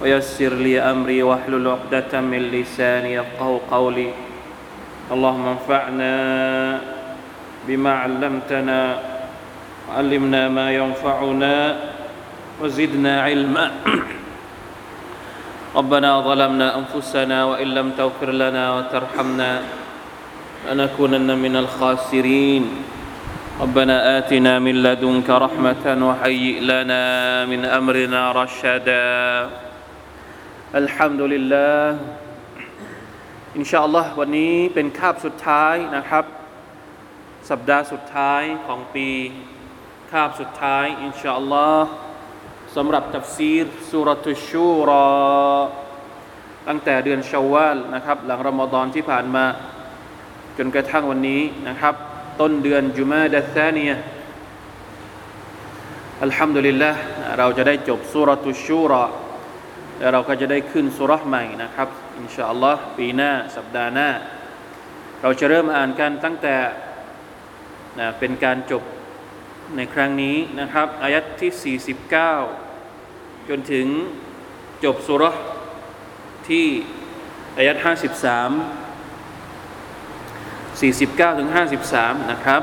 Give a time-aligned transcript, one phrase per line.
[0.00, 4.10] ويسر لي أمري واحلل عقدة من لساني يفقه قولي.
[5.12, 6.14] اللهم انفعنا
[7.68, 8.80] بما علمتنا
[9.88, 11.76] وعلمنا ما ينفعنا
[12.60, 13.66] وزدنا علما.
[15.78, 19.62] ربنا ظلمنا أنفسنا وإن لم تغفر لنا وترحمنا
[20.70, 22.64] لنكونن من الخاسرين.
[23.60, 27.02] ربنا آتنا من لدنك رحمة وهيئ لنا
[27.44, 29.69] من أمرنا رشدا.
[30.78, 31.98] อัลฮัมดุลิลลาห์
[33.56, 36.24] อินชาอัลลอฮ์วันนี้เป็นคาบสุดท้ายนะครับ
[37.50, 39.08] สัปดาห์สุดท้ายของปี
[40.12, 41.88] คาบสุดท้าย อินชาอัลลอฮ์
[42.76, 45.08] สำหรับตัฟซีรสุรทุชูรอ
[46.68, 49.44] ตั้งแต่เดือนชาวาลนะครับ หลังรอมฎอนที่ผ่านมา
[50.58, 51.94] จนกระทั่งวันนี้นะครับ
[52.40, 53.90] ต้นเดือนจุมาดะซานีย
[56.22, 57.00] อัลฮัมดุลิลลาฮ์
[57.38, 59.04] เราจะได้จบสุรทุชูรอ
[60.00, 64.08] แล้วเราก็จะได้ขึ้นสุรษใหม่นะครับ อินชาอัลลอฮ์ปีหน้า สัปดาห์หน้า
[65.22, 66.56] เราจะเริ่มอ่านกันตั้งแต่
[67.98, 68.82] นะเป็นการจบ
[69.76, 71.76] ในครั้งนี้นะครับ อายัดที่
[72.66, 73.86] 49 จนถึง
[74.84, 75.36] จบสุรษ
[76.48, 76.66] ที่
[77.56, 77.86] อายัด53
[80.80, 81.48] 49 ถึง
[81.90, 82.62] 53 นะครับ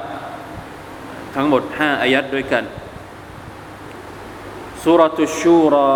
[1.35, 2.63] ทั้งหมด 5 อายัดด้วยกัน
[4.83, 5.91] สุรตุชูรอ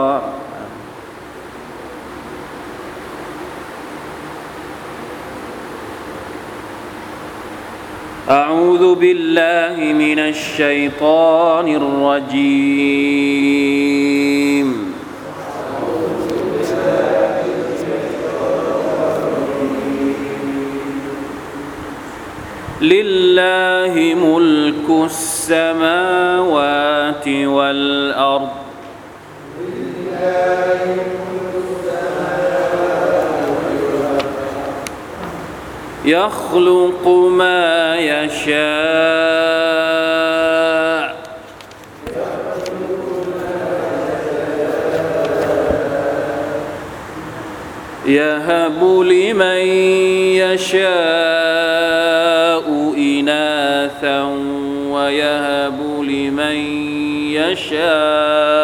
[8.31, 12.71] أعوذ بالله من الشيطان الرجيم.
[22.81, 26.47] لله ملك السماوات
[27.27, 28.49] والأرض.
[36.05, 39.61] يخلق ما يشاء.
[48.05, 49.61] يهب لمن
[50.41, 50.81] يشاء
[52.97, 54.21] إناثا
[54.89, 56.55] ويهب لمن
[57.33, 58.60] يشاء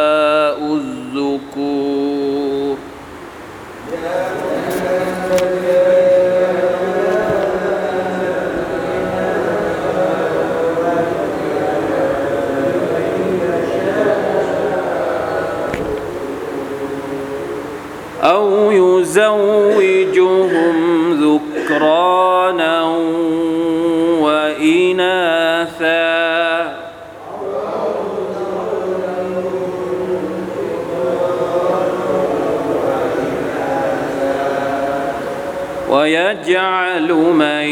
[36.48, 37.68] ويجعل من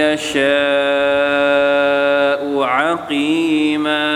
[0.00, 0.40] يشاء
[2.62, 4.08] عقيما.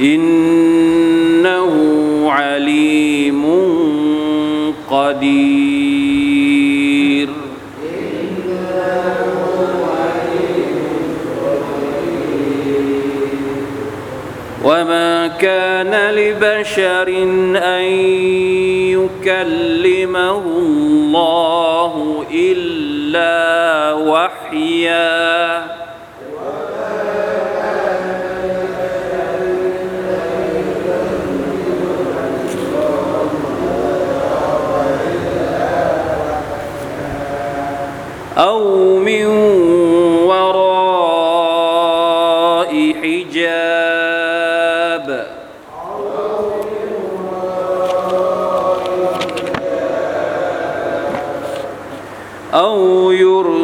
[0.00, 1.74] إنه
[2.30, 3.42] عليم
[4.90, 5.69] قدير.
[16.20, 17.08] لبشر
[17.56, 17.84] أن
[18.92, 25.80] يكلمه الله إلا وحياً.
[38.40, 39.59] أو من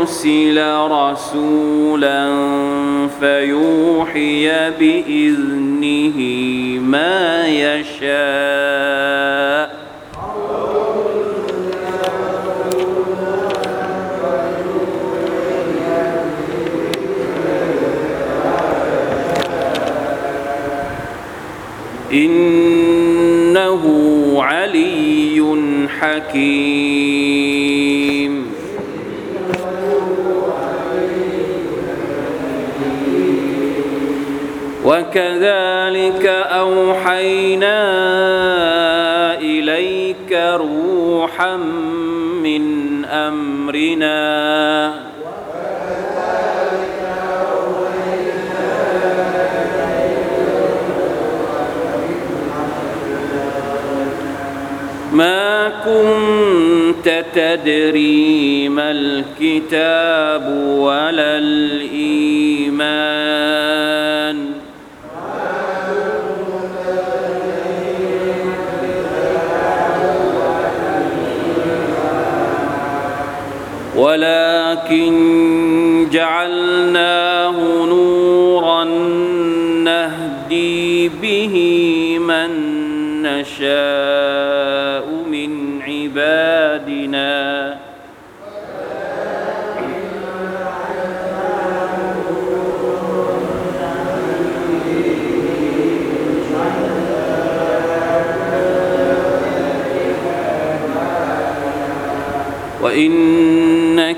[0.07, 0.59] أرسل
[0.91, 2.19] رسولا
[3.21, 6.19] فيوحي بإذنه
[6.81, 8.07] ما يشاء.
[22.13, 23.83] إنه
[24.43, 25.43] علي
[26.01, 27.96] حكيم.
[35.17, 36.27] وكذلك
[36.61, 37.81] أوحينا
[39.41, 41.57] إليك روحا
[42.43, 44.27] من أمرنا.
[55.13, 60.49] ما كنت تدري ما الكتاب
[60.79, 63.16] ولا الإيمان.
[73.97, 75.13] ولكن
[76.13, 78.85] جعلناه نورا
[79.85, 81.55] نهدي به
[82.19, 82.51] من
[83.23, 87.77] نشاء من عبادنا.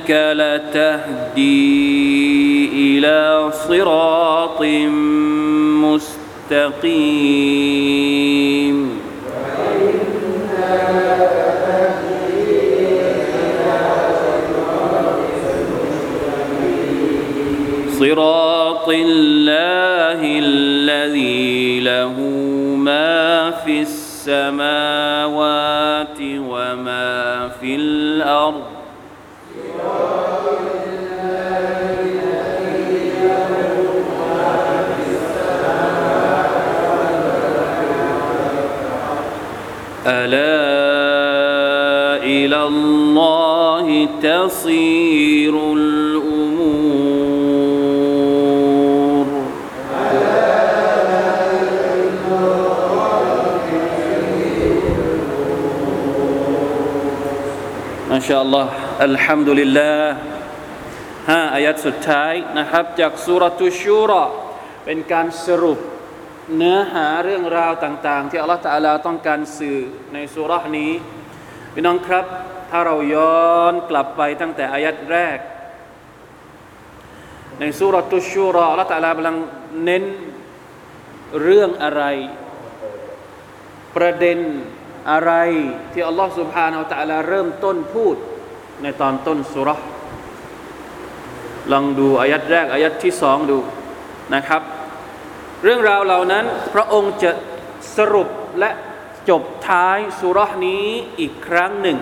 [0.09, 1.99] وإنك لتهدي
[2.99, 4.63] إلى صراط
[6.51, 7.19] مستقيم.
[17.99, 22.15] صراط الله الذي له
[22.79, 25.78] ما في السماوات
[40.08, 40.64] ألا
[42.24, 47.14] إلى الله تصير الأمور
[58.10, 58.70] ما شاء الله
[59.02, 60.18] الحمد لله
[61.30, 64.24] ห้าอายัดสุดท้ายนะครับ จากสุรตุชูรอ
[64.86, 65.80] เป็นการสรุป
[66.57, 69.79] เนื้อหาเรื่องราวต่าง ๆ ที่อัลลอฮฺตะอาลาต้องการสื่อ
[70.15, 70.93] ในสุรานี้
[71.75, 72.25] พี่น้องครับ
[72.71, 75.39] ถ้าเราย้อนกลับไปตั้งแต่อายัดแรก
[77.61, 79.37] ในสุรตุชูรออัลลอฮฺตะอาลากำลัง
[79.85, 80.05] เน้น
[81.43, 82.03] เรื่องอะไร
[83.97, 84.39] ประเด็น
[85.11, 85.33] อะไร
[85.93, 88.17] ที่อัลลอฮฺสุบฮานาอัลตะอาลาเริ่มต้นพูด
[88.83, 89.69] ในตอนต้นสุร
[91.73, 93.59] ลองดูอายัดแรกอายัดที่สองดู
[94.35, 94.63] นะครับ
[95.63, 96.45] เรื่องราวเหล่านั้น
[96.75, 97.31] พระองค์จะ
[97.97, 98.29] สรุป
[98.59, 98.71] และ
[99.29, 100.85] จบท้ายสุรษนี้
[101.21, 101.99] อีกครั้งหนึ่ง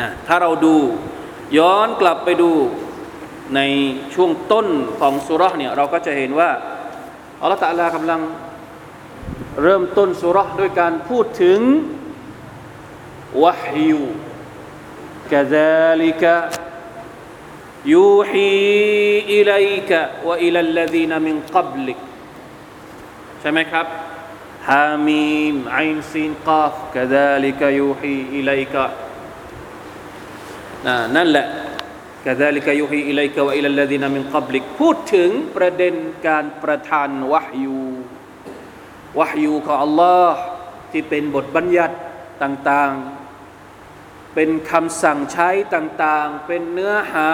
[0.00, 0.76] นะถ้าเราดู
[1.58, 2.50] ย้อนกลับไปดู
[3.56, 3.60] ใน
[4.14, 4.66] ช่วงต้น
[4.98, 6.50] ของสุรษเนี่ยเราก็จะเห็นว่า
[7.42, 8.20] อัลตัลากำลัง
[9.62, 11.60] เริ่มต้นสุรษด้วยการพูดถึง
[13.42, 16.34] وحي كذلك يوحي
[17.92, 22.09] إليك وإلى الذين من قبلك
[23.40, 23.86] ใช่ไหมครับ
[24.70, 25.78] حم عين
[26.10, 28.84] سين قاف كذلك يوحي إليك
[31.16, 31.46] นั่นแหละ
[32.26, 35.94] كذلك يوحي إليك وإلى الذين من قبلك พูดถึงประเด็น
[36.26, 37.80] การประทานวะฮยู
[39.18, 40.38] วะฮยูของอัลลอฮ์
[40.92, 41.96] ที่เป็นบทบัญญัติ
[42.42, 47.30] ต่างๆ เป็นคำสั่งใช้ต่างๆ เป็นเนื้อหา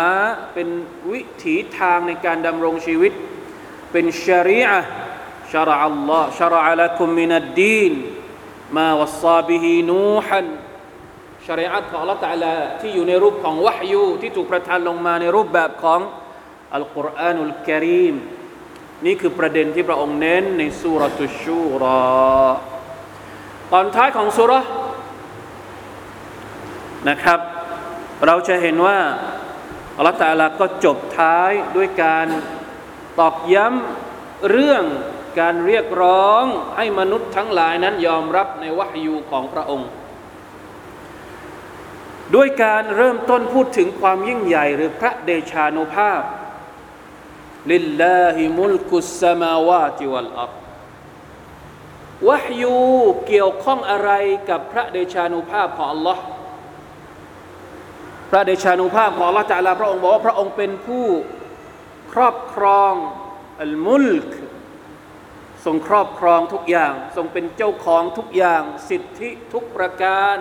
[0.55, 0.69] เป็น
[1.13, 3.13] วิถีทางในการดำรงชีวิต
[3.93, 5.06] เป็นชริอะห์
[5.54, 7.94] شرع الله شرع لكم من الدين
[8.72, 10.42] ما وصى به نوحا
[11.48, 16.00] ชริอะของ Allah Taala ที่อยู่ในรูปของวะฮยูที่ถูกประทานลงมาในรูปแบบของ
[16.76, 18.16] อัลกุรอานุลกิริม
[19.06, 22.52] นี่คือประเด็นที่พระองค์เน้นในสุรตุชูรอ
[23.72, 24.54] ตอนท้ายของสุร
[27.10, 27.40] นะครับ
[28.26, 29.00] เราจะเห็นว่า
[29.98, 32.28] อัลลอฮฺตาลาก็จบท้ายด้วยการ
[33.20, 34.84] ตอกย้ำเรื่อง
[35.41, 36.45] การเรียกร้อง
[36.77, 39.89] ให้มนุษย์ทั้งหลายนั้นยอมรับในวะฮยูของพระองค์
[42.35, 46.23] ด้วยการเริ่มต้นพูดถึงความยิ่งใหญ่ หรือพระเดชานุภาพ
[47.73, 50.53] ลิลลาฮิมุลกุสสมาวาติวัลอัร
[52.29, 52.79] วะฮยู
[53.29, 54.11] เกี่ยวข้องอะไร
[54.51, 56.19] กับพระเดชานุภาพของ Allah
[58.31, 61.07] พระเดชานุภาพของ Allah จาลาพระองค์บอกว่าพระองค์เป็นผู้
[62.13, 62.93] ครอบครอง
[63.63, 64.31] อัลมุลก
[65.67, 70.37] ทรงครอบครองทุกอย่าง ทรงเป็นเจ้าของทุกอย่าง สิทธิทุกประการ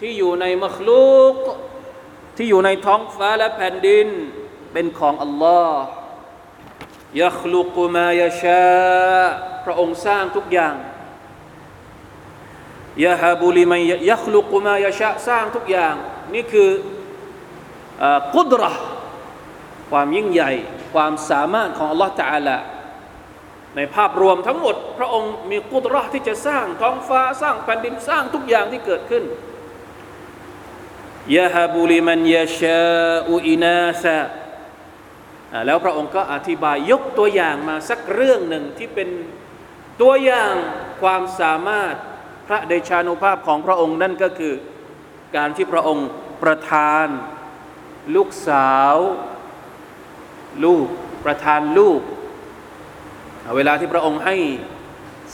[0.00, 1.34] ที่อยู่ในมัคลูก
[2.36, 4.08] ที่อยู่ในท้องฟ้าและแผ่นดิน
[4.72, 5.82] เป็นของอัลลอฮ์
[7.22, 8.64] ยัคลุกุมายาชา
[9.64, 10.74] พระองค์สร้างทุกอย่าง
[13.04, 15.94] ยาฮาบุลิมัยยัคลุกุมายาชาสร้างทุกอย่าง
[16.34, 16.70] นี่คือ
[18.34, 18.62] กุดร
[19.90, 20.50] ความยิ่งใหญ่
[20.94, 22.56] ความสามารถของอัลลอฮ์ตะอาลา
[23.76, 29.24] ในภาพรวมทั้งหมด พระองค์มีกุดระที่จะสร้างท้องฟ้าสร้างแผ่นดินสร้างทุกอย่างที่เกิดขึ้น
[31.36, 32.82] ยะฮาบุลิมันยาชา
[33.28, 34.18] อุอินาซา
[35.66, 39.08] แล้วพระองค์ก็อธิบายยกตัวอย่างมาสักเรื่องหนึ่งที่เป็น
[40.00, 40.54] ตัวอย่าง
[41.02, 41.94] ความสามารถ
[42.46, 44.54] พระเดชานุภาพของพระองค์นั่นก็คือ
[45.36, 46.08] การที่พระองค์
[46.42, 47.06] ประทาน
[48.14, 48.96] ลูกสาว
[50.64, 50.86] ลูก
[51.24, 52.00] ประทานลูก
[53.56, 54.36] เวลาที่พระองค์ให้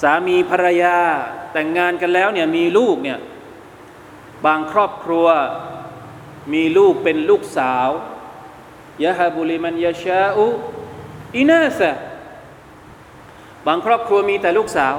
[0.03, 0.97] สามีภรรยา
[1.53, 3.19] แต่งงานกันแล้วเนี่ยมีลูกเนี่ย
[4.47, 5.27] บางครอบครัว
[6.55, 7.89] มีลูกเป็นลูกสาว
[9.05, 10.47] ยะฮาบุลิมันยาชาอุ
[11.37, 11.91] อินาสะ
[13.67, 14.97] บางครอบครัวมีแต่ลูกสาว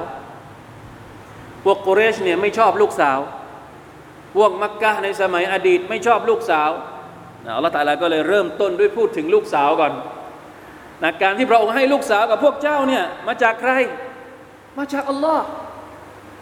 [1.63, 3.19] พวกกุเรชเนี่ยไม่ชอบลูกสาว
[4.35, 6.69] พวกมักกะในสมัยอดีตไม่ชอบลูกสาว
[7.55, 9.93] อัลลอฮฺตาลาก็เลยเริ่มต้นด้วยพูดถึงลูกสาวก่อน
[11.02, 13.72] นะการที่พระองค์ให้ลูกสาวกับพวกเจ้าเนี่ยมาจากใคร
[14.78, 15.44] มาจากอัลลอฮ์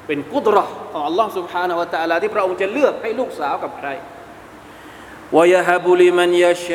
[0.07, 3.89] เป็นกุดรอของอัลลอฮ์ سبحانه และ تعالى ที่พระองค์จะเลือกให้ลูกสาวกับใคร
[5.37, 6.69] วยาฮบุลิมันยาช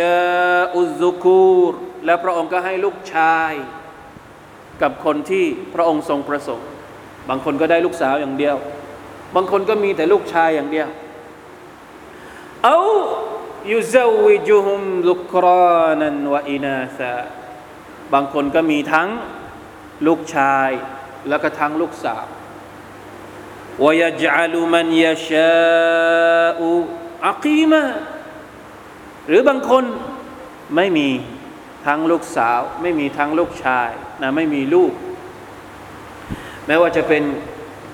[0.58, 1.74] าอุซุคูร
[2.06, 3.54] และพระองค์ก็ให้ลูกชาย
[4.82, 6.68] กับคนที่พระองค์ทรงประสงค์
[7.30, 8.56] บางคนก็ได้ลูกสาวอย่างเดียว
[9.36, 10.88] บางคนก็มีแต่ลูกชายอย่างเดียว
[12.66, 12.80] เอา
[13.72, 17.18] ยุซาวิจุฮุมลุกรานันวะอินาซา
[18.15, 19.09] บางคนก็มีทั้ง
[20.07, 20.71] ลูกชาย
[21.29, 22.27] แล้วก็ทั้งลูกสาว
[23.83, 25.53] วยาจัลุมันยาชา
[26.59, 26.71] อุ
[27.27, 27.83] อักีมา
[29.29, 29.85] หรือบางคน
[30.77, 31.09] ไม่มี
[31.87, 33.89] ทั้งลูกสาว ไม่มีทั้งลูกชาย
[34.23, 34.93] นะไม่มีลูก
[36.67, 37.23] แม้ว่าจะเป็น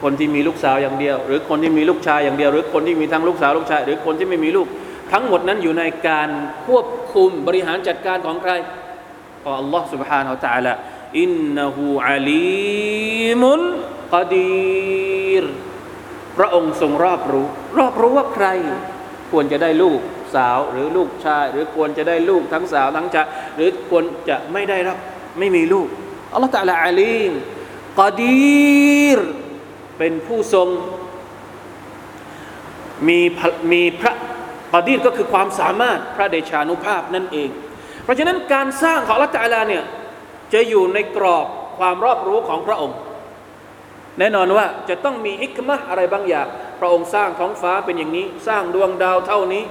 [0.02, 4.66] คนที่มีลูกสาวอย่างเดียว หรือคนที่มีลูกชายอย่างเดียว หรือคนที่มีทั้งลูกสาวลูกชาย หรือคนที่ไม่มีลูก
[5.12, 6.28] ทั้งหมดนั้นอยู่ในการ
[6.66, 8.52] ควบคุมบริหารจัดการของใคร
[9.43, 10.73] ของ Allah سبحانه และ تعالى
[11.19, 13.61] อินนหูอาลีมุน
[14.13, 15.45] กดีร
[16.37, 17.47] พระองค์ทรงรอบรู้
[17.77, 18.47] รอบรู้ว่าใคร
[19.31, 19.99] ควรจะได้ลูก
[20.35, 24.97] สาวหรือลูกชาย หรือควรจะได้ลูกทั้งสาวทั้งชายหรือควรจะไม่ได้รับ
[25.39, 25.87] ไม่มีลูก
[26.33, 27.31] อัลลอฮฺตะลาอาลีม
[27.99, 29.19] กอดีร
[29.97, 30.67] เป็นผู้ทรง
[33.07, 33.19] มี
[33.71, 34.13] มีพระ
[34.73, 37.49] กอดีรก็คือความสามารถพระเดชานุภาพนั่นเอง
[38.04, 39.84] เพราะฉะนั้นการสร้างของอัลลอฮฺตะลาเนี่ย
[40.52, 41.46] จะอยู่ในกรอบ
[41.78, 42.98] ความรอบรู้ของพระองค์
[44.18, 46.46] แน่นอนว่าจะต้องมีฮิกมะอะไรบางอย่าง
[46.80, 49.64] พระองค์สร้างท้องฟ้าเป็นอย่างนี้ สร้างดวงดาวเท่านี้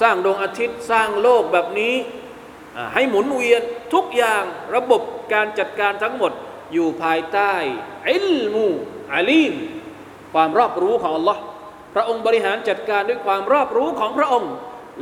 [0.00, 1.94] สร้างดวงอาทิตย์สร้างโลกแบบนี้
[2.94, 3.62] ให้หมุนเวียน
[3.94, 4.42] ทุกอย่าง
[4.74, 6.32] ระบบการจัดการทั้งหมด
[6.72, 7.52] อยู่ภายใต้
[8.10, 8.66] อิลมู
[9.14, 9.54] อาลีม
[10.34, 11.38] ความรอบรู้ของ Allah
[11.94, 14.52] พระองค์บริหารจัดการด้วยความรอบรู้ของพระองค์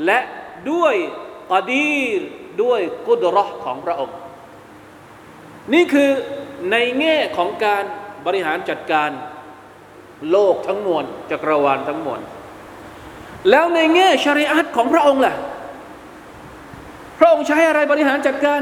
[0.04, 0.20] และ
[0.70, 0.94] ด้วย
[1.52, 2.20] กอดีร
[2.62, 4.16] ด้วยกุดรอของพระองค์
[5.74, 6.10] นี่คือ
[6.72, 7.84] ในแง่ของการ
[8.26, 9.10] บริหารจัดการ
[10.30, 12.20] โลกทั้งมวลจักรวาลทั้งมวล
[13.50, 15.34] แล้วในแง่ชริอัตของพระองค์ล่ะ
[17.18, 18.60] พระองค์ใช้อะไรบริหารจัดการ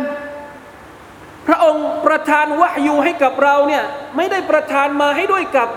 [1.47, 3.85] พระองค์ประทานวะยูให้กับเราเนี่ย
[4.17, 5.69] ไม่ได้ประทานมาให้ด้วยกับ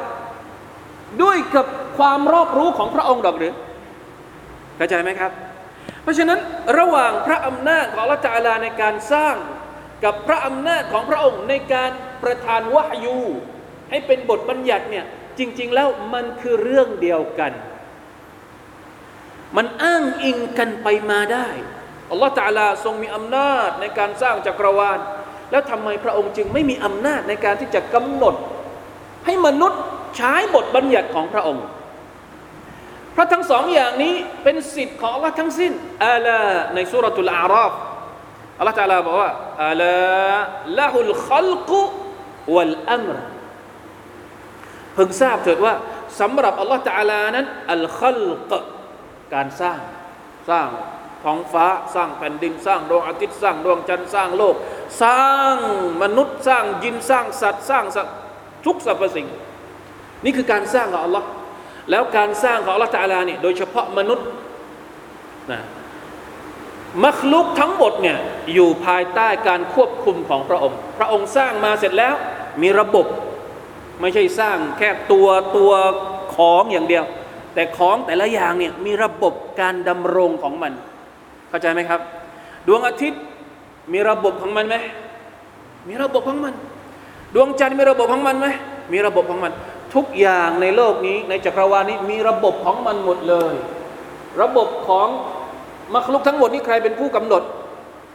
[1.23, 1.65] ด้วยกับ
[1.97, 3.53] ความรอบรู้ของพระองค์ดอกหรือ
[4.77, 5.31] เข้าใจไหมครับ
[6.01, 6.39] เพราะฉะนั้น
[6.79, 9.35] ระหว่างพระอำนาจของละจาลาในการสร้าง
[10.03, 11.91] กับพระอำนาจของพระองค์ในการ
[12.23, 13.19] ประทานวะยู
[13.89, 15.05] ให้เป็นบทบัญญัติเนี่ย
[15.39, 17.51] จริง ๆ แล้วมันคือเรื่องเดียวกัน
[19.57, 21.47] มันอ้างอิงกันไปมาได้
[22.09, 24.99] อัลลอฮฺตาลาทรงมีอำนาจในการสร้างจักรวาล
[25.51, 28.35] แล้วทำไมพระองค์จึงไม่มีอำนาจในการที่จะกำหนด
[29.25, 29.81] ให้มนุษย์
[30.17, 31.65] ใช้บทบัญญัติของพระองค์
[33.13, 35.71] เพราะทั้งสองอย่างนี้เป็นสิทธิ์ของอัลลอฮ์ทั้งสิ้น
[36.05, 36.39] อาลา
[36.75, 37.73] ในสุรทูลอาราฟ
[38.57, 39.31] อัลลอฮฺตาลาบอกว่า
[39.65, 39.95] อาลา
[40.79, 41.81] ละฮุลขัลกุ
[42.55, 43.17] วัลอัมร
[44.93, 45.73] เพิ่งทราบเถิดว่า
[46.19, 48.53] สำหรับอัลลอฮฺตาลานั้นอัลขัลก
[49.33, 49.79] การสร้าง
[50.49, 50.69] สร้าง
[51.23, 54.55] ท้องฟ้าสร้างแผ่นดินสร้างดวงอาทิตย์สร้างดวงจันทร์สร้างโลก
[55.03, 55.21] สร้า
[55.53, 55.55] ง
[56.01, 57.83] มนุษย์สร้างยินสร้างสัตว์สร้าง
[58.65, 59.27] ทุกสรรพสิ่ง
[60.23, 61.27] นี่คือการสร้างของอัลลอฮ์
[61.89, 64.27] แล้วการสร้างของอัลลอฮ์ตาลาเนี่ยโดยเฉพาะมนุษย์
[65.51, 65.61] นะ
[67.05, 68.17] มัคลุกทั้งหมดเนี่ย
[68.53, 72.13] อยู่ภายใต้การควบคุมของพระองค์ พระองค์สร้างมาเสร็จแล้ว
[72.61, 73.05] มีระบบ
[74.01, 75.71] ไม่ใช่สร้างแค่ตัวตัว
[76.35, 77.05] ของอย่างเดียว
[77.53, 80.73] แต่ของแต่ละอย่างเนี่ยมีระบบการดำรงของมัน
[81.49, 82.01] เข้าใจไหมครับ
[82.67, 83.21] ดวงอาทิตย์
[83.93, 84.75] มีระบบของมันไหม
[85.89, 86.53] มีระบบของมัน
[87.33, 88.47] ดวงจันทร์มีระบบของมันไหม
[88.91, 89.53] มีระบบของมัน
[89.94, 93.54] ทุกอย่างในโลกนี้ในจักรวาลนี้มีระบบของมันหมดเลย
[94.42, 95.08] ระบบของ
[95.94, 97.42] มัคลุกทั้งหมดนี้ใครเป็นผู้กำหนด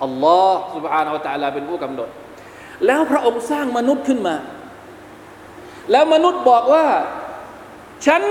[0.04, 2.10] อัลลอฮ์ سبحانه และ تعالى เป็นผู้กำหนด
[2.86, 4.36] แล้วพระองค์สร้างมนุษย์ขึ้นมา
[5.92, 6.86] แล้วมนุษย์บอกว่า
[8.06, 8.22] ฉัน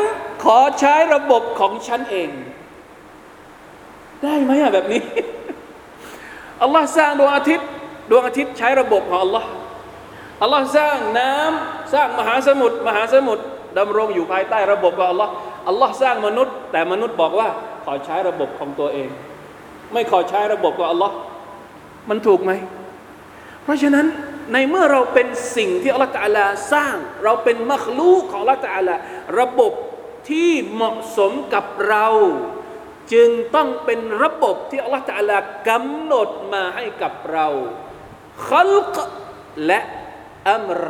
[0.45, 2.31] ขอใช้ระบบของฉันเอง
[4.23, 5.03] ได้ไหมอะแบบนี้
[6.63, 7.69] อัลลอฮ์สร้างดวงอาทิตย์
[8.11, 9.49] ดวงอาทิตย์ใช้ระบบของอัลลอฮ์
[10.42, 13.44] อัลลอฮ์สร้างน้ำสร้างมหาสมุทรมหาสมุทร
[13.78, 15.32] ดำรงอยู่ภายใต้ระบบของอัลลอฮ์
[15.68, 17.50] อัลลอฮ์สร้างมนุษย์ แต่มนุษย์บอกว่า
[17.86, 19.10] ขอใช้ระบบของตัวเอง
[19.94, 21.16] ไม่ขอใช้ระบบของอัลลอฮ์
[22.10, 22.52] มันถูกไหม
[23.64, 24.06] เพราะฉะนั้น
[24.54, 28.96] ในเมื่อเราเป็นสิ่งที่อัลลอฮฺตะลาสร้าง เราเป็นมัคลูของอัลลอฮฺตะลา
[29.40, 29.74] ระบบ
[30.30, 32.08] ที่เหมาะสมกับเรา
[33.14, 35.38] จึงต้องเป็นระบบที่อัลลอฮฺตะลา
[35.70, 37.48] กำหนดมาให้กับเรา
[38.48, 38.96] คัลก
[39.66, 39.80] และ
[40.52, 40.82] อัมร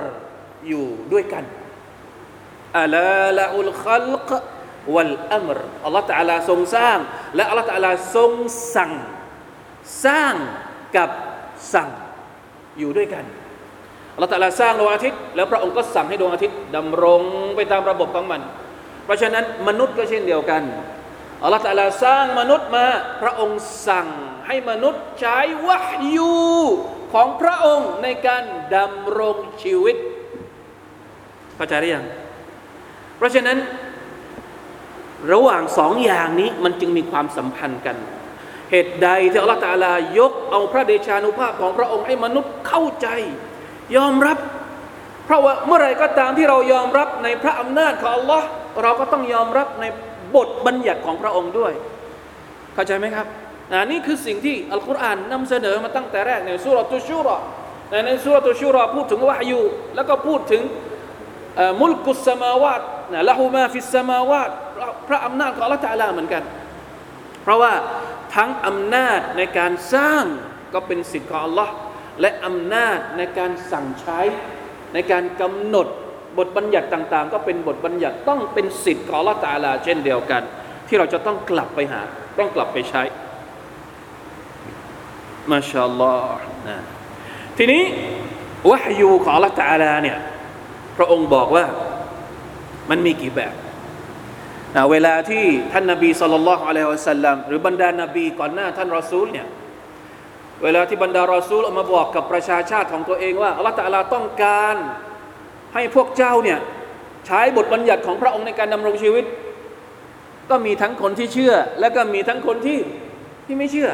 [0.68, 1.44] อยู่ด้วยกัน
[2.80, 4.30] อัลาละอุลคัลก
[4.94, 6.98] วัลอัมรอัลลอฮฺตะอลาทรงสร้าง
[7.36, 8.32] และอัลลอฮฺตะอลาทรง
[8.76, 8.92] สั่ง
[10.06, 10.36] สร้าง
[10.98, 11.10] กับ
[11.74, 11.90] สั่ง
[12.80, 13.26] อยู่ด้วยกัน
[14.14, 17.22] อัลลอฮฺตะอลาสร้างดวงอาทิตย์ แล้วพระองค์ก็สั่งให้ดวงอาทิตย์ดำรง
[17.56, 18.42] ไปตามระบบของมัน
[19.06, 20.62] เพราะฉะนั้นมนุษย์ก็เช่นเดียวกัน
[21.46, 22.88] อัลลอฮฺตะอาลาสร้างมนุษย์มา
[23.22, 24.08] พระองค์สั่ง
[24.48, 25.38] ให้มนุษย์ใช้
[25.68, 26.36] วะฮยู
[27.14, 28.44] ของพระองค์ในการ
[28.76, 29.96] ดำรงชีวิต
[31.56, 32.06] เข้าใจหรือยัง
[33.18, 33.58] เพราะฉะนั้น
[35.32, 37.98] ระหว่างสองอย่างนี้มันจึงมีความสัมพันธ์กัน
[38.72, 43.08] เหตุใดที่อัลลอฮฺตะอาลายกเอาพระเดชานุภาพของพระองค์ให้มนุษย์เข้าใจ
[43.96, 44.38] ยอมรับ
[45.26, 48.48] เพราะว่าเมื่อไรก็ตามที่เรายอมรับในพระอำนาจของอัลลอฮ์
[48.82, 49.86] เราก็ต้องยอมรับใน
[50.36, 51.74] บทบัญญัติของพระองค์ด้วย
[52.74, 53.28] เข้าใจไหมครับ
[53.72, 57.38] อ่านี่คือสิ่งที่อัลกุรอานนำเสนอมาตั้งแต่แรกในสุรตุชูรอ
[57.90, 59.62] ในในสุรตุชูรอพูดถึงวะฮยู
[59.96, 60.62] แล้วก็พูดถึง
[61.82, 62.82] มุลกุสสมาวาต
[63.14, 64.52] นะละหูมาฟิสสมาวาต
[65.08, 66.44] พระอำนาจของอัลลอฮฺตาลาเหมือนกัน
[67.42, 67.74] เพราะว่า
[68.36, 70.26] ทั้งอำนาจในการสร้าง
[70.74, 71.74] ก็เป็นสิทธิ์ของอัลลอฮ์
[72.22, 74.20] และอำนาจในการสั่งใช้
[74.94, 75.88] ในการกำหนด
[76.38, 80.42] บทบัญญัติต่างๆ ก็เป็นบทบัญญัติต้องเป็นสิทธิ์ของลลอฮ์ตาลาเช่นเดียวกัน
[80.88, 82.02] ที่เราจะต้องกลับไปหา
[82.40, 83.04] ต้องกลับไปใช้
[85.52, 86.78] มาชาอัลลอฮ์นะ
[87.58, 87.84] ทีนี้
[88.70, 90.18] วะฮยูของลลอฮ์ตาลาเนี่ย
[90.98, 91.66] พระองค์บอกว่า
[92.90, 93.54] มันมีกี่แบบ
[94.76, 99.48] นะเวลาที่ท่านนบีสุลต่านละฮ์อะลัยฮิวสัลลัมหรือบรรดานบีก่อนหน้าท่านรอซูลเนี่ย
[100.64, 104.76] เวลาที่บรรดารอซูลออกมาบอกกับประชาชาติของตัวเองว่าอัลลอฮฺตะลาต้องการ
[105.76, 106.60] ให้พวกเจ้าเนี่ย
[107.26, 109.26] ใช้บทบัญญัติของพระองค์ในการดำรงชีวิต
[110.50, 112.80] ก็มีทั้งคนที่เชื่อ และก็มีทั้งคนที่
[113.46, 113.90] ที่ไม่เชื่อ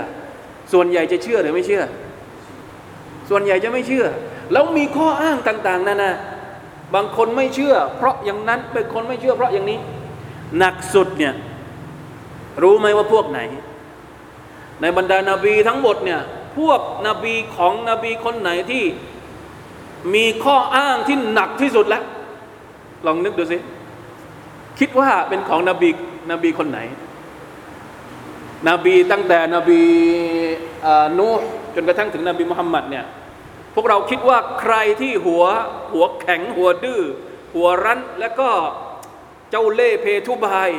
[0.74, 1.84] ส่วนใหญ่จะเชื่อหรือไม่เชื่อ
[3.30, 4.06] ส่วนใหญ่จะไม่เชื่อ
[4.52, 6.12] แล้วมีข้ออ้างต่าง ๆนานา
[6.96, 9.80] บางคนไม่เชื่อ เพราะอย่างนั้นเป็นคนไม่เชื่อ เพราะอย่างนี้
[10.58, 11.34] หนักสุดเนี่ย
[12.64, 13.40] รู้ไหมว่าพวกไหน
[14.82, 16.22] ในบรรดานาบีทั้งหมดเนี่ย
[16.58, 18.84] พวกนบีของนบีคนไหนที่
[20.16, 22.04] มีข้ออ้างที่หนักที่สุดแล้ว
[23.06, 23.58] ลองนึกดูสิ
[24.80, 25.90] คิดว่าเป็นของนบี
[26.32, 26.80] นบีคนไหน
[28.70, 29.82] นบีตั้งแต่นบี
[31.18, 33.06] นูห์จนกระทั่งถึงนบีมุฮัมมัดเนี่ย
[33.76, 35.44] พวกเราคิดว่าใครที่หัว
[35.94, 37.02] หัวแข็งหัวดื้อ
[37.54, 38.50] หัวรั้นแล้วก็
[39.52, 40.70] เจ้าเล่เพทุบาย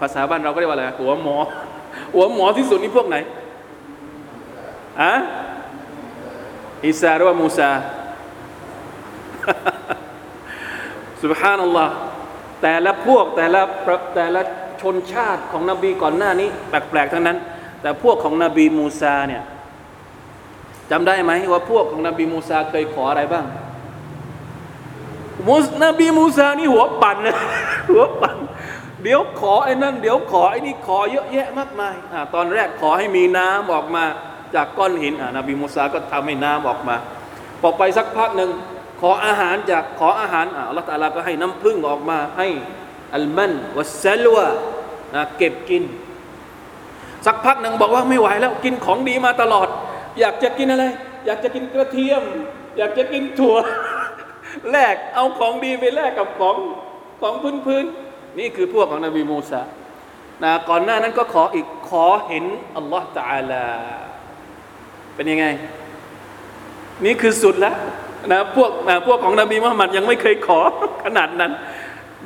[0.00, 1.36] ภาษาบ้านเราก็เรียกว่าอะไรหัวหมอ
[2.14, 3.16] หัวหมอที่สุดนี่พวกไหน
[5.00, 5.12] อะ
[6.86, 7.70] อิสาหรือว่ามูซา
[11.22, 11.94] สุบฮานัลลอฮ์
[12.62, 13.62] แต่ละพวกแต่ละ
[14.14, 14.42] แต่ละ
[14.80, 17.38] ชนชาติของนบีก่อนหน้านี้ แปลกๆทั้งนั้น
[17.82, 19.42] แต่พวกของนบีมูซาเนี่ย
[20.90, 23.46] จำได้ไหมว่าพวกของนบีมูซาเคยขออะไรบ้าง
[25.48, 27.36] มุสนบีมูซานี่หัวปั่นนะ
[27.90, 28.36] หัวปั่น
[29.02, 34.04] เดี๋ยวขอไอ้นั่น เดี๋ยวขอไอ้นี่ขอเยอะแยะมากมายอ่าตอนแรกขอให้มีน้ำออกมา
[34.54, 36.96] จากก้อนหินอ่านบีมูซาก็ทำให้น้ำออกมา
[37.60, 38.50] พอไปสักพักหนึ่ง
[39.00, 42.48] ขออาหารจากขออาหารอัลลอฮฺตาลาก็ให้น้ำพึ่งออกมาให้
[43.14, 44.46] อัลมันวัสซลวะ
[45.14, 45.84] นะเก็บกิน
[47.26, 49.68] สักพักหนึ่งบอกว่าไม่ไหวแล้วกินของดีมาตลอด
[50.20, 50.84] อยากจะกินอะไร
[51.26, 52.22] อยากจะกินกระเทียม
[52.78, 53.56] อยากจะกินถั่ว
[54.70, 56.56] แลกเอาของดีไปแลกกับของ
[57.20, 57.84] ของพื้นพื้น
[58.38, 59.62] นี่คือพวกของนบีมูซา
[60.42, 62.44] นะก่อนหน้านั้นก็ขออีกขอเห็น
[62.76, 63.64] อัลลอฮฺตาลา
[65.14, 65.46] เป็นยังไง
[67.04, 67.76] นี่คือสุดแล้ว
[68.31, 70.59] นะพวกนะพวกของนบีมุฮัมมัดยังไม่เคยขอ
[71.03, 71.51] ขนาดนั้น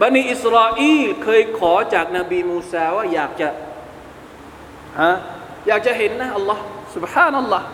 [0.02, 3.48] บันิอิสราเอลเคยขอจากนบีมูซาว่าอยากจะ
[5.02, 5.13] ฮะ
[5.67, 7.67] อยากจะเห็นนะอัลลอฮ์ سبحان อัลลอฮ์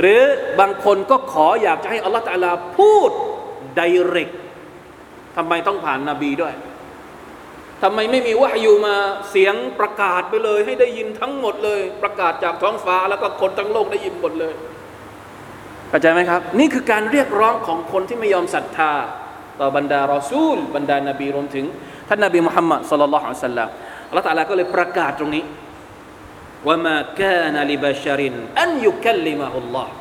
[0.00, 0.20] หรือ
[0.60, 3.10] บางคนก็ขออยากจะให้อัลลอฮ์ตะลาพูด
[3.78, 4.34] direct
[5.36, 6.54] ทำไมต้องผ่านนาบีด้วย
[7.82, 8.96] ทำไมไม่มีวะฮยูมา
[9.30, 14.54] เสียงประกาศไปเลย ให้ได้ยินทั้งหมดเลย ประกาศจากท้องฟ้าแล้วก็คนทั้งโลกได้ยินหมดเลย
[15.89, 18.93] เข้าใจไหมครับ นี่คือการเรียกร้องของคนที่ไม่ยอมศรัทธา
[19.59, 21.65] ต่อบรรดารอซูล บรรดานาบีรวมถึง
[22.09, 23.69] ท่านนาบีมุฮัมมัดสุลลัลลอฮุอะสัลลัม
[24.09, 25.43] อัลลอฮฺตะลาก็เลยประกาศตรงนี้
[26.67, 27.21] ว่ามาแก
[27.53, 29.91] นลิบาชารินอันยุคัลลิมะฮุลลอฮ์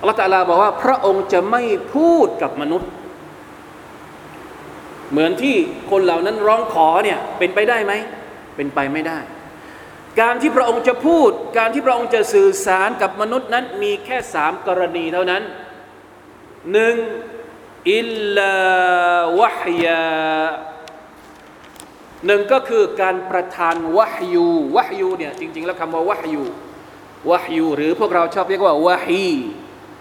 [0.00, 1.62] อัลลอฮฺตะลาบอกว่าพระองค์จะไม่
[1.94, 2.90] พูดกับมนุษย์
[5.10, 5.56] เหมือนที่
[5.90, 7.92] คนเหล่านั้นร้องขอเนี่ยเป็นไปได้ไหม
[8.56, 9.18] เป็นไปไม่ได้
[10.20, 15.42] การที่พระองค์จะพูด การที่พระองค์จะสื่อสารกับมนุษย์นั้นมีแค่สามกรณีเท่านั้น
[16.72, 16.96] หนึ่ง
[17.92, 18.56] อิลลา
[19.40, 20.04] วะฮยา
[22.26, 26.42] หนึ่งก็คือการประทานวะฮยูวะฮยูเนี่ยจริง ๆ แล้วคำว่าวะฮยู
[27.30, 29.30] วะฮยูหรือพวกเราชอบเรียกว่าวะฮี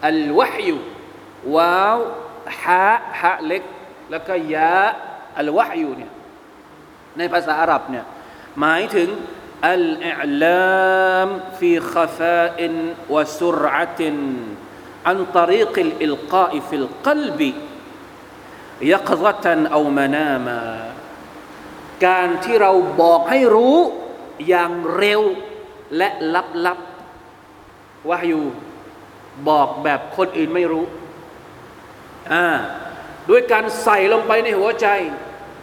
[0.07, 0.75] อัลวะฮยู
[1.55, 1.99] ว้าว
[2.61, 2.87] ฮะ
[3.19, 3.63] ฮะเล็ก
[4.11, 4.73] แล้วก็ยะ
[5.37, 6.11] อัลวะฮยูเนี่ย
[7.17, 8.05] ในภาษาอาหรับเนี่ย
[8.59, 9.09] หมายถึง
[9.72, 12.72] อัลอิลามฟีขฟาอิน
[13.14, 14.18] วะสุรอะติน
[15.08, 17.40] عن طريق الإلقاء في القلب
[18.82, 20.62] يقظة أو مناما
[22.06, 23.76] การที่เราบอกให้รู้
[24.48, 25.22] อย่างเร็ว
[25.96, 26.08] และ
[26.66, 28.42] ลับๆวะยู
[29.48, 30.84] บอกแบบคนอื่นไม่รู้
[32.32, 32.46] อ่า
[33.28, 34.86] ด้วยการใส่ลงไปในหัวใจ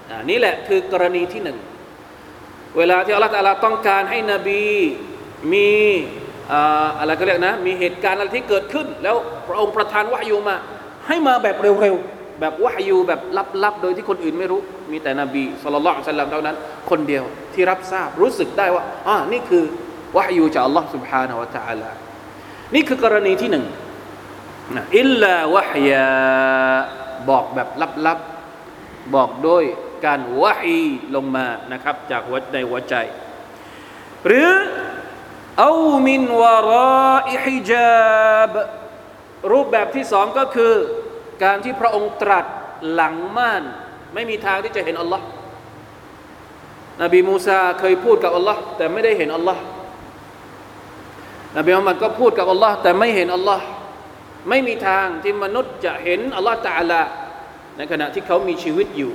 [0.10, 1.58] อ่านี่แหละคือกรณีที่หนึ่ง
[2.78, 4.63] เวลาที่อัลลอฮฺตะลาต้องการให้นบี
[5.54, 5.69] มี
[7.00, 9.15] อะไรก็เรียกนะ มีเหตุการณ์อะไรที่เกิดขึ้น แล้ว
[9.48, 10.56] พระองค์ประทานวะยูมา
[11.08, 13.21] ให้มาแบบเร็วๆ แบบวะยูแบบ
[13.63, 14.60] ลับๆ โดยที่คนอื่นไม่รู้
[14.91, 16.56] มีแต่นบีสุลต่านสัลลัมเท่านั้น
[16.89, 19.63] คนเดียวที่รับทราบรู้สึกได้ว่าอ่านี่คือ
[20.17, 21.89] วะยูจากอัลลอฮ์ سبحانه และ تعالى
[22.76, 23.65] นี่คือกรณีที่หนึ่ง
[24.98, 26.10] อิลลาวะฮยา
[27.30, 27.67] บอกแบบ
[28.06, 29.63] ลับๆ บอกโดย
[30.05, 30.81] การวะฮี
[31.15, 32.95] ลงมานะครับ จากหัวในหัวใจ
[34.27, 34.53] หรือ
[35.59, 35.75] เอา
[36.07, 36.75] มินวาร
[37.31, 38.55] อิฮิจาบ
[39.53, 40.75] รูปแบบที่สองก็คือ
[41.45, 42.47] การที่พระองค์ตรัส
[42.93, 43.63] หลังม่าน
[44.15, 45.25] ไม่มีทางที่จะเห็นอัลลอฮ์
[47.03, 49.63] นบีมูซาเคยพูดกับอัลลอฮ์แต่ไม่ได้เห็นอัลลอฮ์
[51.59, 53.65] นบีมุฮัมมัดก็พูดกับอัลลอฮ์แต่ไม่เห็นอัลลอฮ์
[54.49, 57.01] ไม่มีทางที่มนุษย์จะเห็นอัลลอฮ์ตาลา
[57.77, 59.13] ในขณะที่เขามีชีวิตอยู่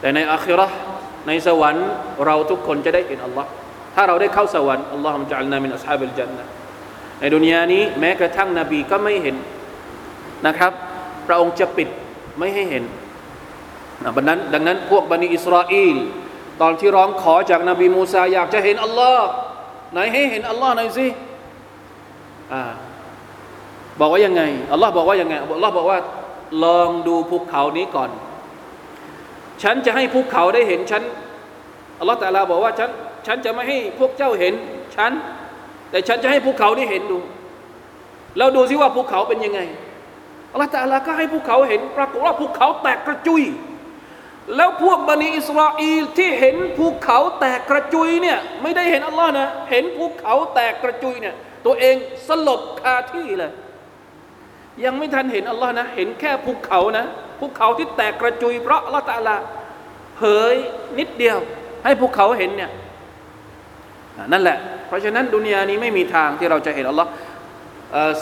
[0.00, 0.68] แต่ในอาคิรอ
[1.26, 1.88] ในสวรรค์
[2.26, 3.48] เราทุกคนจะได้เห็นอัลลอฮ์
[3.94, 6.46] ถ้าเราได้เข้าสวรรค์อัลลอฮฺมุจัลนามินอัศฮาบิลจันนะ
[7.20, 9.36] ในดุนยานี้แม้กระทั่งนบีก็ไม่เห็น
[10.46, 10.72] นะครับ
[11.26, 11.88] พระองค์จะปิด
[12.38, 12.84] ไม่ให้เห็น
[14.16, 15.96] ดังนั้นดังนั้นพวกบันิอิสราเอล
[16.60, 19.26] ตอนที่ร้องขอจากนบีมูซาอยากจะเห็นอัลลอฮ์
[19.92, 21.06] ไหนให้เห็นอัลลอฮ์หน่อยสิ
[22.52, 22.62] อ่า
[24.00, 25.98] บอกว่ายังไงอัลลอฮ์บอกว่ายังไงอัลลอฮ์บอกว่า
[26.64, 28.10] ลองดูภูเขานี้ก่อน
[29.62, 31.02] ฉันจะให้ภูเขาได้เห็นฉัน
[31.98, 32.90] อัลลอฮ์แต่ลาบอกว่าฉัน
[33.26, 34.54] ฉันจะไม่ให้พวกเจ้าเห็น
[34.96, 35.12] ฉัน
[35.90, 37.18] แต่ฉันจะให้ภูเขาได้เห็นดู
[38.36, 39.60] แล้วดูซิว่าภูเขาเป็นยังไง
[40.52, 43.42] อัลลอฮฺตาลาก็ให้ภูเขาเห็นปรากฏว่าภูเขาแตกกระจุย
[44.56, 51.34] แล้วพวกบันิอิสราเอลที่เห็นภูเขาแตกกระจุยเนี่ยไม่ได้เห็นอัลลอฮ์นะ เห็นภูเขาแตกกระจุยเนี่ย
[51.66, 51.96] ตัวเอง
[52.28, 53.52] สลบคาที่เลย
[54.84, 57.04] ยังไม่ทันเห็นอัลลอฮ์นะ เห็นแค่ภูเขานะ
[57.40, 59.36] ภูเขาที่แตกกระจุยเพราะลลอฮ์ตาลา
[60.16, 60.54] เผย
[60.98, 61.38] นิดเดียว
[61.84, 62.70] ให้ภูเขาเห็นเนี่ย
[64.32, 67.10] นั่นแหละ เพราะฉะนั้นดุนยานี้ไม่มีทางที่เราจะเห็นอัลลอฮ์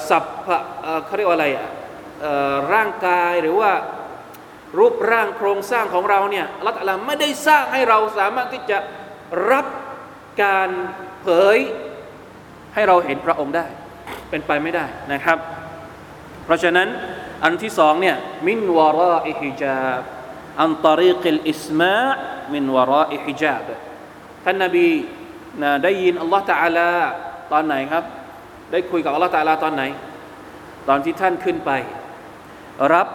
[0.08, 0.24] สับ
[1.04, 1.68] เขาเรียกว่าอะไรอะ
[2.72, 3.72] ร่างกายหรือว่า
[4.78, 8.78] รูปร่างโครงสร้างของเราเนี่ยอัลลอฮ์ไม่ได้สร้างให้เราสามารถที่จะ
[9.50, 9.66] รับ
[10.42, 10.70] การ
[11.22, 11.58] เผย
[12.74, 13.66] ให้เราเห็นพระองค์ได้
[14.30, 15.38] เป็นไปไม่ได้นะครับ
[16.45, 16.88] เพราะฉะนั้น
[17.43, 20.01] อันที่สองเนี่ยมินวาราอิฮิจาบ
[20.62, 21.97] อันตริกิลอิสมา
[22.53, 23.67] มินวาราอิฮิจาบ
[24.45, 24.89] ท่านนบี
[25.62, 26.89] นะได้ยินอัลลอฮฺตาลา
[27.51, 28.03] ตอนไหนครับ
[28.71, 29.84] ได้คุยกับอัลลอฮฺตาลาตอนไหน
[30.88, 31.71] ตอนที่ท่านขึ้นไป
[32.93, 33.08] รับ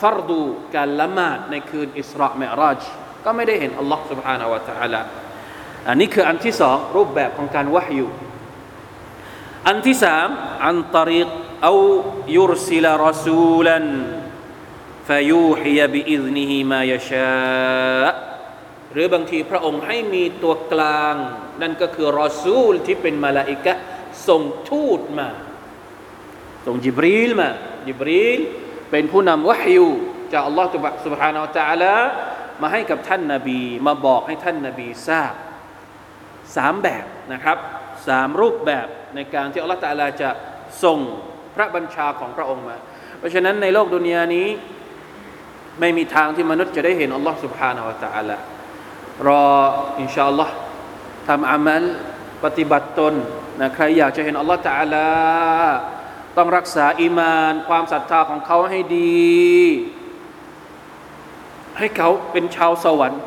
[0.00, 0.42] ฟัรดู
[0.74, 2.80] การละหมาดในคืนอิสราเมราจ
[3.24, 5.00] ก็ไม่ได้เห็นอัลลอฮฺ سبحانه และ تعالى
[5.88, 8.06] อันนี้คืออันที่สองรูปแบบของการวะฮยู
[9.68, 10.28] อันที่สาม
[10.66, 11.45] อันตริกเอายุรสิ
[12.84, 13.86] ลรสูลัน
[15.08, 18.10] فيوحي بإذنه ما يشاء
[18.92, 21.14] หรือบางทีพระองค์ให้มีตัวกลาง
[21.62, 23.74] นั่นก็คือรอซูลที่เป็นมาลาอิกะ
[24.28, 25.28] ส่งทูตมา
[26.66, 27.50] ส่งจิบรีลมา
[27.88, 28.40] ยิบรีล
[28.90, 29.86] เป็นผู้นำวะฮยู
[30.32, 30.68] จากอัลลอฮฺ
[31.04, 31.94] สุบฮานาอัลตะอาลา
[32.62, 35.34] มาให้กับท่านนาบี มาบอกให้ท่านนาบีทราบ
[36.56, 37.58] สามแบบนะครับ
[38.06, 40.30] สามรูปแบบในการที่อัลลอฮฺตะอาลาจะ
[40.84, 40.98] ส่ง
[41.56, 42.76] พระบัญชาของพระองค์มา
[43.18, 44.48] เพราะฉะนั้นในโลกดุนยานี้
[45.80, 48.36] ไม่มีทางที่มนุษย์จะได้เห็นอัลลอฮฺสุบฮานาอัลตะอาลา
[49.28, 49.46] รอ
[50.00, 50.54] อินชาอัลลอฮ์
[51.28, 51.84] ทำอามัล
[52.44, 53.14] ปฏิบัติตน
[53.60, 55.08] นะใครอยากจะเห็นอัลลอฮฺตะอาลา
[56.36, 59.26] ต้องรักษาอีมาน ความศรัทธาของเขาให้ดี
[61.78, 63.22] ให้เขาเป็นชาวสวรรค์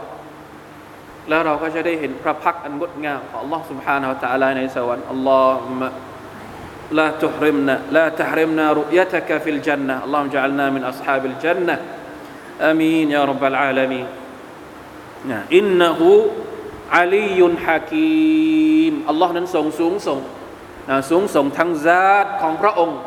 [1.29, 5.79] แล้วเราก็จะได้เห็นพระพักตร์อันงดงามของ Allah سبحانه และ تعالى ในสวรรค์ اللهم
[6.91, 11.75] لا تحرمنا لا تحرمنا رؤيتك في الجنة اللهم اجعلنا من أصحاب الجنة
[12.61, 14.07] آمين يا رب العالمين
[15.59, 15.99] إنه
[16.91, 20.19] علي حكيم الله นั้นทรงสูงส่ง
[21.09, 22.97] สูงส่งทั้งซาตของพระองค์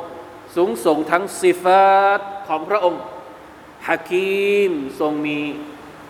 [0.57, 3.01] สูงส่งทั้งสิฟาตของพระองค์
[3.89, 5.39] ฮะกีมทรงมี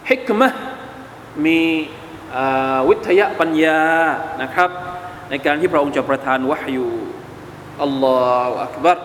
[0.09, 0.49] ฮิกมะ
[1.45, 1.61] มี
[2.89, 3.83] วิทยาปัญญา
[4.43, 4.71] นะครับ
[5.31, 6.87] ในการที่พระองค์จะประทานวะฮยู
[7.82, 8.18] อัลลอ
[8.50, 9.00] ฮฺอักบัร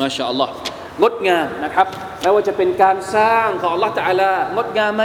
[0.00, 0.52] มาชาอัลลอฮ์
[1.02, 1.86] งดงามนะครับ
[2.20, 5.04] แม้ว่าจะเป็นการสร้างของอัลลอฮฺตะอาลางดงามไหม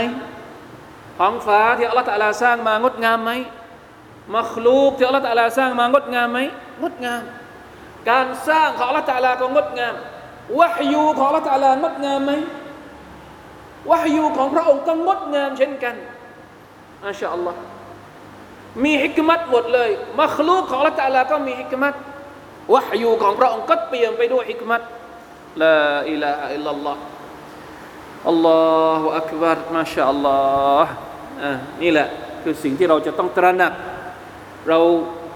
[1.18, 3.30] ท้องฟ้าที่อัลลอฮฺตะอาลาสร้างมางดงามไหม
[4.36, 6.38] มัคลูกที่อัลลอฮฺตะอาลาสร้างมางดงามไหม
[6.82, 7.22] งดงาม
[8.10, 9.94] การสร้างของอัลลอฮฺตะอาลาก็งดงาม
[10.58, 12.32] วะฮยูของอัลลอฮฺตะอาลางดงามไหม
[13.90, 15.94] วะฮยูของพระองค์ก็งดงามเช่นกัน
[17.06, 17.58] อัชาอัลลอฮ์
[18.82, 21.94] มีฮิกมัตหมดเลยมัคลูกของอัลลอฮฺตะอาลาก็มีฮิกมัต
[22.74, 24.82] วะฮยูของพระองค์ก็เปลี่ยนไปด้วยฮิกมัต
[25.62, 25.78] ลา
[26.10, 27.00] อิลาอิลลัลลอฮ์
[28.28, 28.60] อัลลอ
[29.00, 30.38] ฮฺอักบัรมาชาอัลลอ
[30.84, 30.92] ฮ์
[31.82, 32.08] นี่แหละ
[32.42, 33.72] คือสิ่งที่เราจะต้องตระหนัก
[34.68, 34.80] เรา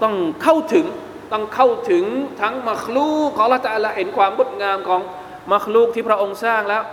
[0.03, 0.85] ต้องเข้าถึง
[1.33, 2.03] ต้องเข้าถึง
[2.41, 5.01] ทั้งมัคลูกของละตาลาเห็นความงดงามของ
[5.53, 6.83] มัคลูกที่พระองค์สร้างแล้ว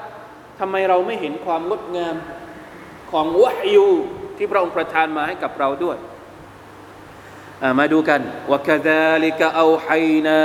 [0.58, 2.16] ทำไมเราไม่เห็นความงดงาม
[3.10, 3.88] ของวะฮยู
[4.36, 5.96] ที่พระองค์ประทานมาให้กับเราด้วย
[7.78, 8.20] มาดูกัน
[8.52, 9.88] วกะดาลิกะเอาไฮ
[10.26, 10.40] นา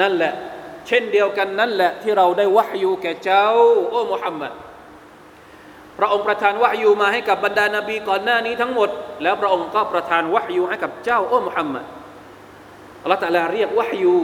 [0.00, 0.32] นั่นแหละ
[0.86, 3.46] เช่นเดียวกันนั่นแหละที่เราได้วะฮยูแก่เจ้า
[3.90, 4.52] โอ้มุฮัมมัด
[5.98, 8.90] พระองค์ประทานวะฮยูมาให้กับบรรดานาบีก่อนหน้านี้ทั้งหมด
[9.22, 11.84] แล้วพระองค์ก็ประทานวะฮยูให้กับเจ้าโอ้มุฮัมมัด
[13.02, 14.16] อัลลอฮฺตะลาเรียกวะฮยู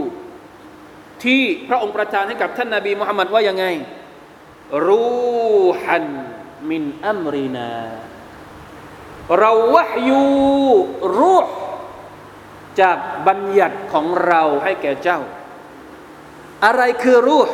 [1.24, 3.64] ที่พระองค์ประทานให้กับท่านนาบีมุฮัมมัดว่ายังไง
[4.88, 5.02] รู
[5.82, 6.06] ฮัน
[6.70, 7.70] มินอัมรินา
[9.38, 10.24] เราวะยู
[11.18, 11.46] รูห
[12.80, 15.20] จากบัญญัติของเราให้แก่เจ้า
[16.64, 17.48] อะไรคือรูห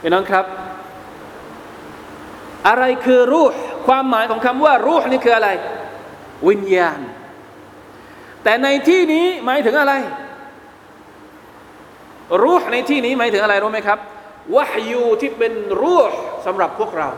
[0.00, 0.44] พี่น้องครับ
[2.68, 3.52] อะไรคือรูห
[3.86, 5.48] ความหมายของคำว่ารูหนี่คืออะไร
[6.48, 7.00] วิญญาณ
[8.44, 9.94] แต่ในที่นี้หมายถึงอะไร
[12.42, 13.98] รูหในที่นี้หมายถึงอะไรรู้ไหมครับ
[14.54, 16.12] วะยูที่เป็นรูห
[16.46, 17.08] สำหรับพวกเรา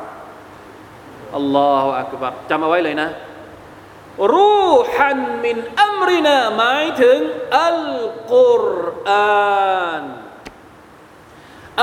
[1.37, 3.09] อัลลอฮฺอักบัรจำเอาไว้เลยนะ
[4.35, 7.19] รูฮันมินอัมรินาหมายถึง
[7.65, 7.83] อัล
[8.33, 8.69] กุร
[9.09, 10.03] อาน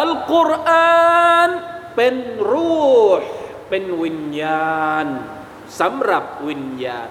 [0.01, 1.49] อัลกุรอาน
[1.95, 2.15] เป็น
[2.51, 3.21] รูห
[3.69, 5.05] เป็นวิญญาณ
[5.79, 7.09] สำหรับวิญญาณ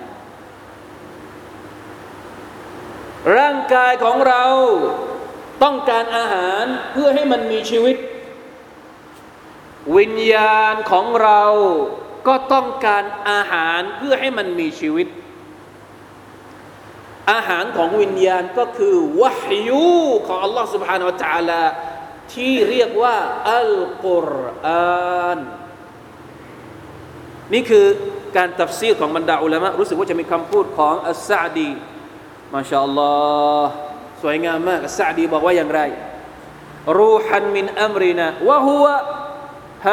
[3.37, 4.44] ร่างกายของเรา
[5.62, 7.96] ต้องการอาหารเพื่อให้มันมีชีวิต
[9.96, 11.42] วิญญาณของเรา
[12.27, 15.08] ก็ต้องการอาหารเพื่อให้มันมีชีวิต
[17.32, 21.63] อาหารของวิญญาณก็คือวะฮยูของ Allah سبحانه และ تعالى
[22.34, 23.17] ที่เรียกว่า
[23.51, 23.73] อัล
[24.06, 24.34] กุร
[24.65, 25.39] อาน
[27.53, 27.86] นี่คือ
[28.38, 31.71] การตัฟซีรของบรรดาอุลามะรู้สึกว่าจะมีคำพูดของอัสซาดี
[32.53, 33.13] มาชาอัลลอ
[33.63, 33.71] ฮ์
[34.21, 35.82] สวยงามมากอัสซาดีบอกว่าอย่างไร
[36.99, 38.95] รูฮันมินอัมรินะวะฮุวะ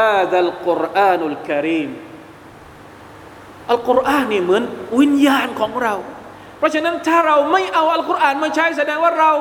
[0.00, 2.03] هذا القرآن الكريم อัลกุร
[3.71, 4.63] อัลกุรอานนี่เหมือน
[4.99, 5.93] วิญญาณของเรา
[6.57, 9.33] เพราะฉะนั้นถ้าเราไม่เอาอัลกุรอานมาใช้แสดงว่าเรา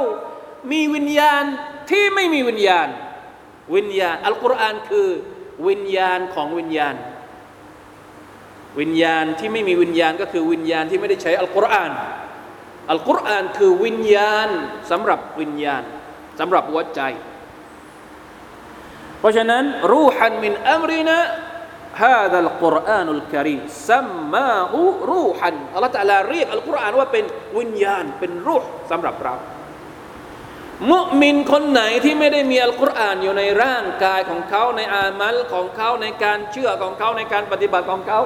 [0.72, 1.44] มีวิญญาณ
[1.90, 2.88] ที่ไม่มีวิญญาณ
[3.74, 5.08] วิญญาณ อัลกุรอานคือ
[5.68, 6.94] วิญญาณของวิญญาณ
[8.80, 11.90] วิญญาณที่ไม่มีวิญญาณก็คือวิญญาณที่ไม่ได้ใช้อัลกุรอาน
[12.90, 14.48] อัลกุรอานคือวิญญาณ
[14.90, 15.82] สำหรับวิญญาณ
[16.40, 17.00] สำหรับหัวใจ
[19.18, 21.18] เพราะฉะนั้นรูฮันมินอัมรินะ
[21.93, 24.73] هذا القرآن الكريم سماه
[25.11, 27.25] روحا อัลลอฮฺตะลาเรียกอัลกุรอานว่าเป็น
[27.57, 29.35] วิญญาณเป็นรูห์สำหรับเรา
[30.91, 38.19] มุมินคนไหนที่ไม่ได้มีอัลกุรอานอยู่ในร่างกายของเขาในอามัลของเขาในการเชื่อของเขาในการปฏิบัติของเขา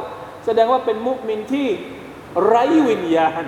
[0.45, 1.69] แสดงว่าเป็นมุมินที่
[2.45, 3.43] ไร้วิญญาณ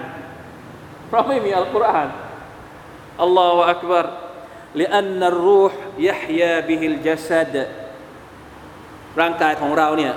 [1.07, 2.09] เพราะไม่มีอัลกุรอาน
[3.21, 4.07] อัลลอฮฺอักบาร
[4.75, 7.53] لأن الروح يحيا به الجسد
[9.19, 10.13] ร่างกายของเราเนี่ย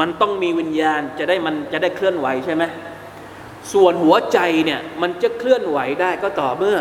[0.00, 2.64] มันต้องมีวิญญาณจะได้มันจะได้เคลื่อนไหวใช่ไหม
[3.72, 6.78] ส่วนหัวใจเนี่ยมันจะเคลื่อนไหวได้ก็ต่อเมื่อ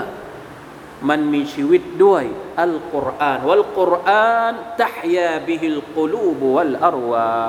[1.09, 2.23] มันมีชีวิตด้วย
[2.61, 7.43] อัลกุรอานวัลกุรอานตะฮยาบิฮิลกุลูบวัลอารวา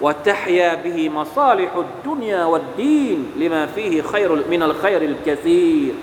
[0.00, 5.94] وتحيا به مصالح الدنيا والدين لما فيه خير من الخير الكثير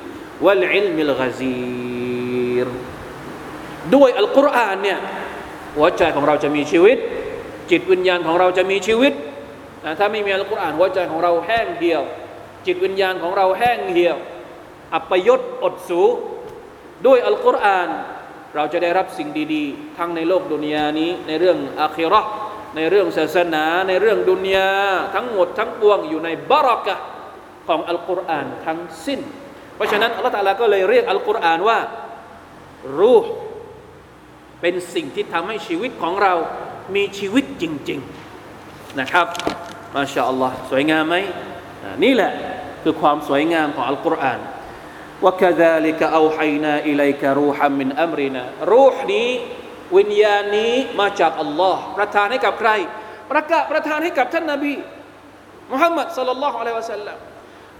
[0.41, 2.67] والعلم الغزير
[3.95, 4.99] ด้วยอัลกุรอานเนี่ย
[5.76, 6.96] หัวใจของเราจะมีชีวิต
[7.70, 9.12] จิตวิญญาณของเราจะมีชีวิต
[9.85, 12.02] นะถ้าไม่มีอัลกุรอานหัวใจของเราแห้งเหี่ยว
[12.66, 14.16] จิตวิญญาณของเราแห้งเหี่ยว
[14.94, 16.02] อัปยศอดสู
[17.06, 17.88] ด้วยอัลกุรอาน
[18.54, 22.30] เราจะได้รับสิ่งดีๆ ทั้งในโลกดุนยานี้ ในเรื่องอาคิราะห์
[22.76, 24.70] ในเรื่องศาสนา ในเรื่องดุนยา
[25.14, 26.96] ทั้งหมดทั้งปวงอยู่ในบารักะ
[27.68, 29.20] ของอัลกุรอานทั้งสิ้น
[29.76, 31.78] เพราะฉะนั้นอัลลอฮฺตาลาก็เลยเรียกอัลกุรอานว่า
[33.00, 33.32] รูห์
[34.62, 36.35] เป็นสิ่งที่ทำให้ชีวิตของเรา
[36.94, 38.01] มีชีวิตจริง
[38.48, 39.27] ๆนะครับ
[39.94, 41.16] มาชาอัลลอฮ์สวยงามไหม
[42.05, 42.33] นี่แหละ
[42.83, 44.40] คือความสวยงามของอัลกุรอาน
[45.25, 49.29] ว่าคดาลิกเอาไฮนาอิเลกรูฮัมมินอัมรินารูหนี้
[49.96, 52.70] วิญญาณนี้มาจากอัลลอฮ์ประทานให้กับใคร
[53.31, 54.75] ประกาศประทานให้กับท่านนบี
[55.72, 57.16] มุฮัมมัดสัลลัลลอฮุอะลัยฮิวะสัลลัม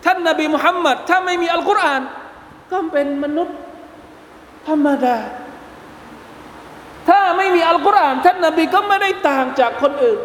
[0.05, 2.03] ท่านนบีมุฮัมมัดถ้าไม่มีอัลกุรอาน
[2.71, 3.57] ก็เป็นมนุษย์
[4.68, 5.16] ธรรมดา
[7.08, 10.20] ถ้าไม่มีอัลกุรอานท่านนบีก็ไม่ได้ต่างจากคนอื่น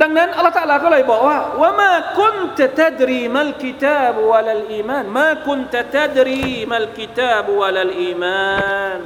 [0.00, 9.00] ดังนั้นอัลลอฮฺตาลาก็เลยบอกว่าว่ามาคุนตะตัดรีมัลกิตาบวะลัลอีมานมาคุนตะตัดรีมัลกิตาบวะลัลอีมาน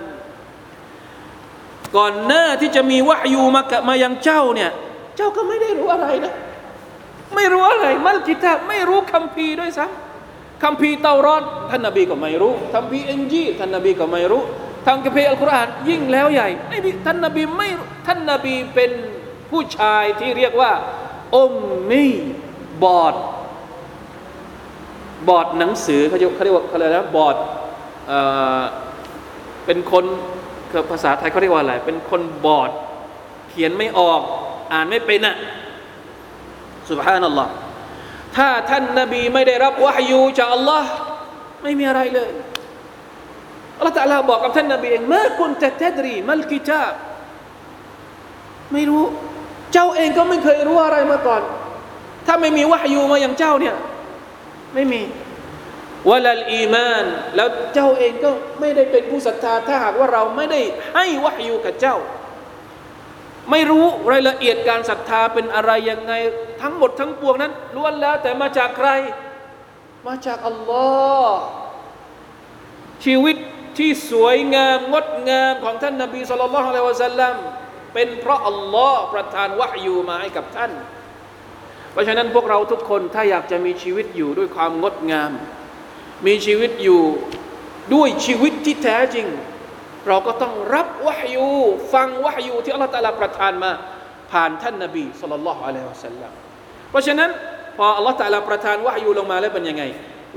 [1.96, 4.70] ก่อนหน้าที่จะมีวะยูมากะมายังเจ้าเนี่ย
[5.16, 6.32] เจ้าก็ไม่ได้รู้อะไรนะ
[7.34, 14.42] ไม่รู้อะไร มัลกิตาบไม่รู้คัมภีร์ด้วยซ้ำคัมภีร์เตารอดท่านนบีก็ไม่รู้คัมภีร์อินจีท่านนบีก็ไม่รู้
[14.88, 17.68] ทางคัมภีร์อัลกุรอานยิ่งแล้วใหญ่ไม่มีท่านนบีไม่
[18.06, 18.90] ท่านนบีเป็น
[19.50, 20.72] ผู้ชายที่เรียกว่า
[21.36, 21.52] อม
[21.90, 22.06] มี
[22.84, 23.14] บอด
[25.28, 27.36] บอดหนังสือเขาเรียกเขาเรียกว่าเขาเรียกนะบอด
[28.08, 28.18] เอ่
[28.58, 28.62] อ
[29.66, 30.04] เป็นคน
[30.70, 32.70] คือภาษาไทยเขาเรียกว่าอะไร เป็นคนบอด
[33.50, 34.20] เขียนไม่ออก
[34.72, 35.36] อ่านไม่เป็นอะ
[36.90, 37.52] สุบฮานัลลอฮ์
[38.36, 40.90] ถ้าท่านนบีไม่ได้รับวะฮยูจากอัลลอฮ์
[41.62, 42.30] ไม่มีอะไรเลย
[43.78, 46.92] อัลลอฮ์ตะอาลาบอกกับท่านนบีเองเมื่อคุณจะเทดรีมัลกิตาบ
[48.72, 49.04] ไม่รู้
[49.72, 51.42] เจ้าเองก็ไม่เคยรู้อะไรมาก่อน
[52.26, 53.74] ถ้าไม่มีวะฮยูมาอย่างเจ้าเนี่ย
[54.74, 55.02] ไม่มี
[56.08, 57.04] วะลัลอีมาน
[57.36, 60.60] แล้วเจ้าเองก็ไม่ได้เป็นผู้ศรัทธา ถ้าหากว่าเราไม่ได้
[60.96, 61.96] ให้วะฮยูกับเจ้า
[63.50, 66.12] ไม่รู้รายละเอียดการศรัทธาเป็นอะไรยังไง
[66.62, 68.88] ทั้งหมดทั้งปวงนั้นล้วนแล้ว แต่มาจากใคร
[70.06, 70.86] มาจากอัลลอ
[71.24, 71.40] ฮ์
[73.04, 73.36] ชีวิต
[73.77, 77.35] ที่สวยงามงดงามของท่านนบีสุลต่านละฮ์อะลัยวะสัลลัม
[77.93, 80.71] เป็นเพราะอัลลอฮ์ประทานวะฮยูมาให้กับท่าน
[81.91, 85.31] เพราะฉะนั้นพวกเราทุกคนถ้าอยากจะมีชีวิตอยู่ด้วยความงดงาม
[86.27, 87.01] มีชีวิตอยู่
[87.93, 89.27] ด้วยชีวิตที่แท้จริง
[90.07, 91.49] เราก็ต้องรับวะฮยู
[91.93, 93.71] ฟังวะฮยูที่อัลลอฮฺตะลาประทานมา
[94.31, 96.31] ผ่านท่านนบีสุลต่านละฮ์อะลัยฮิวะสัลลัม
[96.89, 97.29] เพราะฉะนั้น
[97.77, 99.83] พออัลลอฮฺตะลาประทานวะฮยูลงมาแล้วเป็นยังไง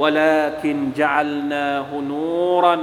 [0.02, 2.76] ولكن جعلناه نورا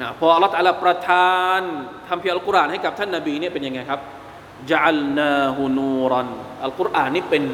[0.00, 1.60] นะพออัลลอฮฺตะลาประทาน
[2.08, 4.00] คำพิอัลกุรอานให้กับท่านนบีเนี่ยเป็นยังไงครับ
[4.72, 6.28] จัลนาฮูนูรัน
[6.64, 7.44] อัลกุรอานนี่เป็น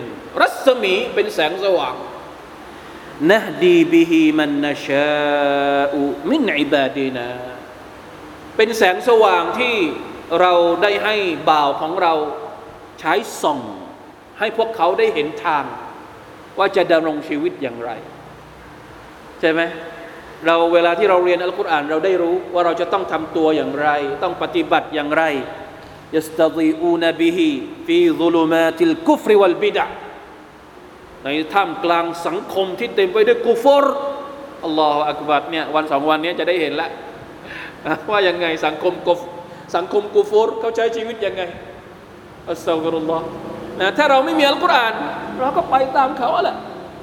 [0.40, 1.94] รัศมีเป็นแสงสว่าง
[3.32, 7.28] นะดีบิฮิมันนชาอุมินอิบาดีนา
[8.56, 9.76] เป็นแสงสว่างที่
[10.40, 11.16] เราได้ให้
[11.50, 12.14] บ่าวของเรา
[13.00, 13.60] ใช้ส่อง
[14.38, 15.64] ให้พวกเขาได้เห็นทาง
[16.58, 17.90] ว่าจะดำรงชีวิตอย่างไร
[19.40, 19.60] ใช่ไหม
[20.46, 23.88] เราเวลาที่เราเรียนอัลกุรอานเราได้รู้ว่าเราจะต้องทำตัวอย่างไร
[24.22, 25.22] ต้องปฏิบัติอย่างไร
[26.16, 27.48] ยัสตดีอูนบิฮิ
[27.86, 29.84] ฟีซุลุมาติลกุฟริวัลบิดะ
[31.24, 33.84] ในท่ามกลางสังคมที่เต็มไปด้วยกุฟร
[34.64, 36.88] อัลลอฮฺอักบัดเนี่ยวันสองวันนี้จะได้เห็นละ
[38.10, 39.20] ว่ายังไงสังคมกุฟ
[39.76, 41.42] สังคมกุฟรเขาใช้ชีวิตยังไง
[42.50, 43.24] อัสซาฟุรุลลอฮ์
[43.80, 44.94] นะถ้าเราไม่มีอัลกุรอาน
[45.40, 46.56] เราก็ไปตามเขาแหละ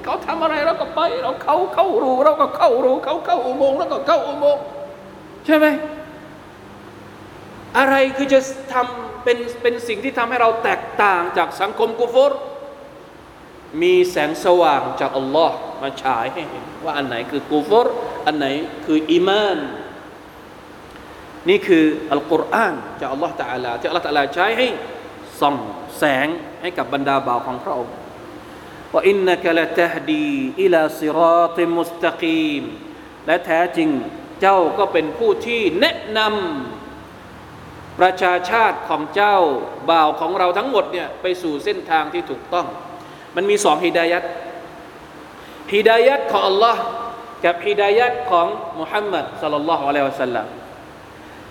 [0.04, 4.64] เขาทำอะไรเราก็ไป เราเขาเข้ารูเราก็เข้ารูเขาเข้าอุโมงค์เราก็เข้าอุโมงค์
[5.45, 5.66] ใช่ไหม
[7.78, 8.39] อะไรคือจะ
[8.74, 12.32] ทำเป็นเป็นสิ่งที่ทำให้เราแตกต่างจากสังคมกุฟร
[13.82, 17.88] มีแสงสว่างจากอัลลอฮ์มาฉายให้เห็นว่าอันไหนคือกุฟร
[18.26, 18.47] อันไหน
[18.86, 19.60] คืออีมาน
[21.49, 24.68] นี่คืออัลกุรอานจากอัลลอฮ์ตะอาลาที่อัลลอฮ์ตะอาลาใช้ให้
[25.41, 25.56] ส่อง
[25.97, 26.28] แสง
[26.62, 27.93] ให้กับบรรดาบ่าวของพระองค์
[28.93, 30.33] ว่าอินนักละตฮดี
[30.63, 32.63] อิลาซิรอติมุสตะกีม
[33.27, 33.89] และแท้จริง
[34.41, 39.37] เจ้าก็เป็นผู้ที่แนะนำประชาชาติของเจ้า
[39.89, 42.67] บ่าวของเราทั้งหมดเนี่ยไปสู่เส้นทางที่ถูกต้อง
[43.35, 44.23] มันมีสองฮิดายัด
[45.73, 46.81] ฮิดายัดของอัลลอฮ์
[47.45, 48.47] กับฮิดายัดของ
[48.79, 50.47] มุฮัมมัดสัลลัลลอฮุอะลัยฮิวะสัลลัม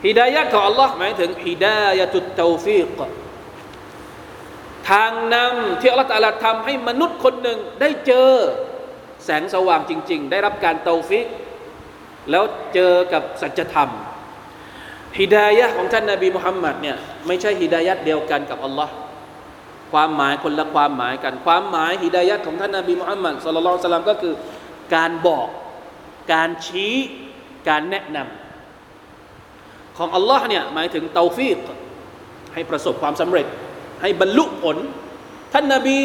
[0.06, 2.98] ฮิดายัดของอัลลอฮ์หมายถึงฮิดายัตุตตฟิก
[4.90, 8.30] ทางนำที่อัลลอฮฺตะลาทำให้มนุษย์คนหนึ่งได้เจอ
[9.24, 11.26] แสงสว่างจริง ๆ ได้รับการเตาฟิก
[12.30, 13.90] แล้วเจอกับสัจธรรม
[15.18, 18.92] ฮิดายะของท่านนาบีมุฮัมมัดเนี่ยไม่ใช่ฮิดายะเดียวกันกับอัลลอฮ์
[19.92, 24.34] ความหมายคนละความหมายกัน ความหมายฮิดายะของท่านนาบีมุฮัมมัดสุลลัลสลามก็คือ
[24.94, 25.48] การบอก
[26.32, 26.94] การชี้
[27.68, 31.58] การแนะนำของอัลลอฮ์เนี่ยหมายถึงเตาฟีก
[32.54, 33.46] ให้ประสบความสำเร็จ
[34.02, 34.76] ให้บรรลุผล
[35.52, 35.98] ท่านนาบี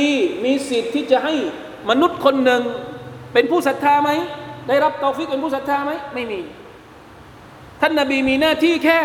[0.45, 1.33] มีสิทธิ์ที่จะให้
[1.89, 2.61] มนุษย์คนหนึ่ง
[3.33, 4.11] เป็นผู้ศรัทธาไหม
[4.67, 6.39] ได้รับเตาฟิกเป็นผู้ศรัทธาไหมไม่มี
[7.81, 8.99] ท่านนาบีมีหน้าที่แค่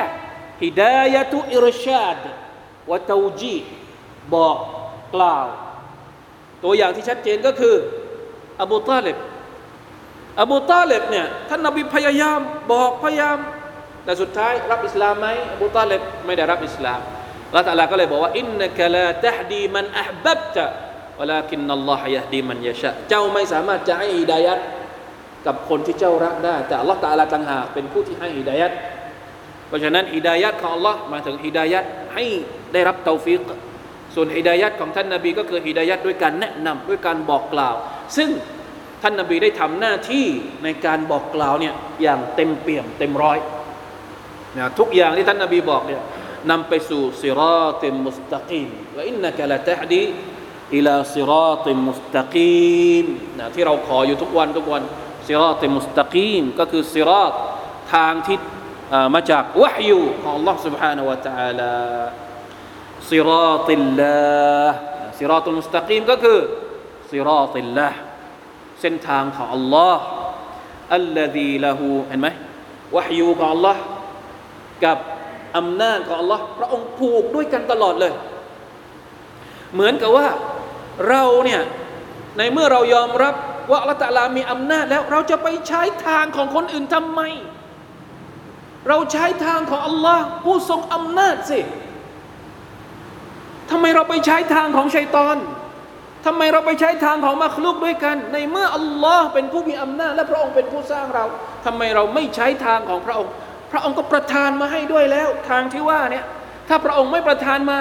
[0.62, 2.24] ฮิดายะตุอิรชาด
[2.90, 3.56] วะตาจี
[4.34, 4.56] บอก
[5.14, 5.46] กล่าว
[6.64, 7.74] ตัวอย่างที่ชัดเจนก็คือ
[8.60, 9.18] อบูตาเลบ
[10.40, 12.40] อบูตาเลบเนี่ยท่านนาบีพยายาม
[12.72, 13.38] บอกพยายาม
[14.04, 17.00] แต่สุดท้ายรับอิสลามไหมอบูตาเลบไม่ได้รับอิสลาม
[17.56, 20.64] ละตัลลาก็เลยบอกว่าอินนักลาตฮดีมันอับบับตะ
[21.20, 24.58] วลากินนัลลอฮยะดีมันยะชะเจ้าไม่สามารถจะให้ฮิดายัด
[25.46, 28.72] กับคนที่เจ้ารักได้ แต่อัลลอฮฺตาลาต่างหากเป็นผู้ที่ให้ฮิดายัด
[29.68, 31.84] เพราะฉะนั้นฮิดายัดของอัลลอฮ์มาถึงฮิดายัด
[32.14, 32.24] ให้
[32.72, 33.42] ได้รับเตาฟิก
[34.14, 37.74] ส่วนฮิดายัดของท่านนาบีก็คือฮิดายัดด้วยการแนะนำด้วยการบอกกล่าว
[38.16, 38.30] ซึ่ง
[39.02, 40.26] ท่านนาบีได้ทำหน้าที่
[40.64, 43.38] ในการบอกกล่าวเนี่ยอย่างเต็มเปี่ยมเต็มร้อย
[44.58, 46.02] นะทุกอย่างที่ท่านนาบีบอกเนี่ย
[46.49, 50.03] นำไปสู่สิราติมุสตะกีมและอินนักละตะฮดี
[50.75, 53.05] อิลาสิราติมุสตะกีม
[53.39, 54.83] นะที่เราขออยู่ทุกวันทุกวัน
[55.27, 57.33] สิราติมุสตะกีมก็คือสิราต
[57.93, 58.37] ทางที่
[59.13, 61.73] มาจากวะฮยูของ Allah سبحانه และ تعالى
[63.09, 64.17] สิราติลลา
[65.17, 66.39] สิราตุลมุสตะกีมก็คือ
[67.11, 67.89] สิราติลลา
[68.81, 69.95] เส้นทางของ Allah
[70.95, 72.27] อัลลซีละหูเห็นไหม
[72.95, 73.77] วะฮยูของ Allah
[74.85, 74.97] กับ
[75.56, 78.12] อำนาจของ Allah พระองค์ผูกด้วยกันตลอดเลย
[79.74, 80.26] เหมือนกับว่า
[81.08, 81.60] เราเนี่ย
[82.38, 83.34] ในเมื่อเรายอมรับ
[83.70, 87.20] ว่าอัลตะลามีอำนาจแล้วเราจะไปใช้ทางของคนอื่นทำไม
[88.88, 91.60] เราใช้ทางของอัลลอฮ์ผู้ทรงอำนาจสิ
[93.70, 95.36] ทำไมเราไปใช้ทางของชัยตอน
[96.26, 101.24] ทำไมเราไปใช้ทางของมัคลุกด้วยกัน ในเมื่ออัลลอฮ์เป็นผู้มีอำนาจและพระองค์เป็นผู้สร้างเรา
[101.66, 103.32] ทำไมเราไม่ใช้ทางของพระองค์
[103.72, 106.24] พระองค์ก็ประทานมาให้ด้วยแล้ว ทางที่ว่าเนี่ย
[106.68, 107.78] ถ้าพระองค์ไม่ประทานมา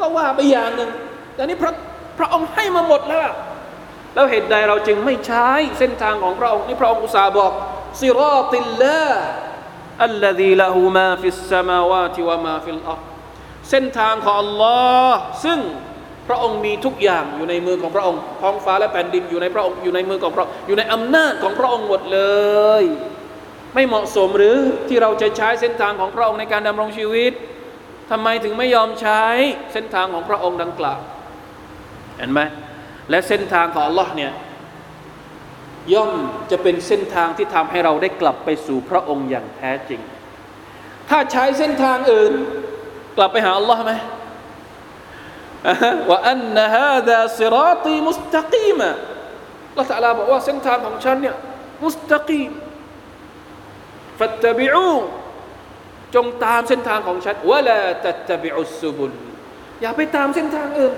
[0.00, 0.90] ก็ว่าไปอย่างหนึ่ง
[1.34, 1.72] แต่นี่พระ
[2.18, 3.30] พระองค์ให้มาหมดแล้ว
[4.14, 7.52] แล้วเหตุใดเราจึงไม่ใช้เส้นทางของพระองค์นี่พระองค์อุตส่าห์บอก
[8.00, 9.06] ซิรอติลลา
[10.04, 13.00] อัลลซีละหูมาฟิสสมาวาติวะมาฟิลอัร
[13.70, 15.12] เส้นทางของ Allah
[15.44, 15.58] ซึ่ง
[16.28, 22.20] พระองค์มีทุกอย่างอยู่ในมือของพระองค์ท้องฟ้าและแผ่นดินอยู่ในพระองค์อยู่ในมือของพระอยู่ในอำนาจของพระองค์หมดเล
[22.82, 22.84] ย
[23.74, 24.56] ไม่เหมาะสมหรือ
[24.88, 27.32] ที่เราจะใช้เส้นทางของพระองค์ในการดำรงชีวิต
[28.10, 29.22] ทำไมถึงไม่ยอมใช้
[29.72, 31.00] เส้นทางของพระองค์ดังกล่าว
[32.18, 32.40] เห็นไหม
[33.10, 34.32] และเส้นทางของ Allah เนี่ย
[35.94, 36.10] ย่อม
[36.50, 40.00] จะเป็นเส้นทางที่ทำให้เราได้กลับไปสู่พระองค์อย่างแท้จริง
[41.08, 42.32] ถ้าใช้เส้นทางอื่น
[43.16, 43.92] กลับไปหา Allah ไหม
[46.08, 48.90] ว่าอันนะฮาดาสิรอตีมุสตะกีมะ
[49.78, 51.36] ละตัลลาบอกว่าเส้นทางของฉันเนี่ย
[51.84, 52.50] มุสตะกีม
[54.18, 54.88] ฟัตตบิอู
[56.14, 59.12] จงตามเส้นทางของฉันวะลาตัตตบิอุสุบุล
[59.82, 60.94] อย่าไปตามเส้นทางอื่น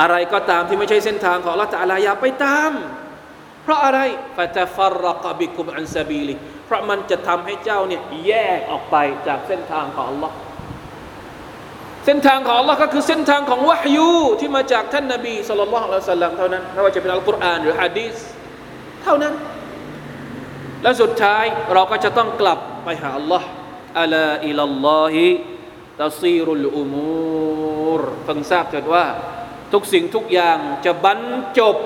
[0.00, 2.72] อะไรก็ตามที่ไม่ใช่เส้นทางของละตัลลาอย่าไปตาม
[3.62, 4.00] เพราะอะไร
[4.36, 6.34] ฟะตฟรรกบิคุมอันซาบีลิ
[6.66, 10.30] เพราะมันจะทำให้เจ้าเนี่ยแยกออกไปจากเส้นทางของ Allah
[12.04, 18.16] เส้นทางของ Allah ก็คือเส้นทางของวะฮยูที่มาจากท่านนบีสุลต่านละอัลสัลลัมเท่านั้นไม่ว่าจะเป็นอัลกุรอานหรือฮะดีส
[19.02, 19.32] เท่านั้น
[20.85, 23.43] และสุดท้ายเราก็จะต้องกลับไปหา Allah
[23.99, 25.25] อัลาอิลลอฮิ
[26.01, 29.05] ตัซีรุลอุมูรเพิ่งทราบเถิดว่า
[29.73, 31.19] ทุกสิ่งทุกอย่างจะบรร
[31.59, 31.77] จบ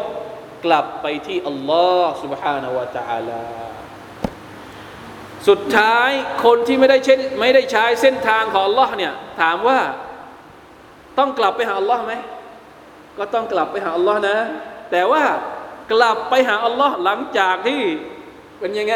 [0.66, 3.44] กลับไปที่อัลลอฮ์ سبحانه และ تعالى
[5.48, 6.10] สุดท้าย
[6.46, 9.80] คนที่ไม่ได้เช่นไม่ได้ใช้เส้นทางของ Allah เนี่ยถามว่า
[11.18, 12.14] ต้องกลับไปหา Allah ไหม
[13.18, 14.38] ก็ต้องกลับไปหา Allah นะ
[14.92, 15.24] แต่ว่า
[15.92, 17.82] กลับไปหา Allah หลังจากที่
[18.61, 18.95] เป็นยังไง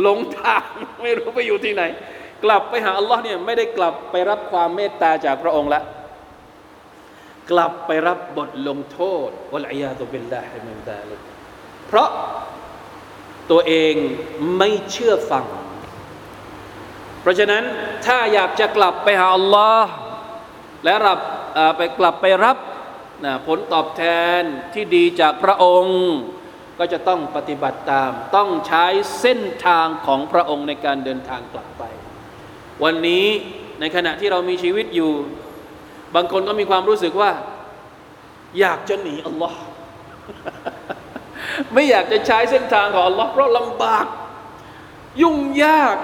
[0.00, 0.64] หลงทาง
[1.02, 1.82] ไม่รู้ไปอยู่ที่ไหน
[2.44, 5.82] กลับไปหา Allah เนี่ยไม่ได้กลับไปรับความเมตตาจากพระองค์ละ
[7.50, 11.20] กลับไปรับบทลงโทษวะลัยยาตุบิลลาฮิมินดาลิก
[11.86, 12.08] เพราะ
[13.50, 13.94] ตัวเอง
[14.58, 15.44] ไม่เชื่อฟัง
[17.20, 17.64] เพราะฉะนั้น
[18.06, 19.90] ถ้าอยากจะกลับไปหาอัลลอฮ์
[20.84, 21.18] และรับ
[21.76, 22.58] ไปกลับไปรับ
[23.46, 24.02] ผลตอบแท
[24.38, 24.40] น
[24.74, 25.98] ที่ดีจากพระองค์
[26.78, 28.84] ก็จะต้องปฏิบัติตาม ต้องใช้
[29.20, 31.82] เส้นทางของพระองค์ในการเดินทางกลับไป
[32.84, 33.26] วันนี้
[33.80, 35.12] ในขณะที่เรามีชีวิตอยู่
[36.14, 37.30] บางคนก็มีความรู้สึกว่า
[38.60, 39.58] อยากจะหนีอัลลอฮ์
[41.72, 44.06] ไม่อยากจะใช้เส้นทางของอัลลอฮ์เพราะลำบาก
[45.22, 45.96] ยุ่งยาก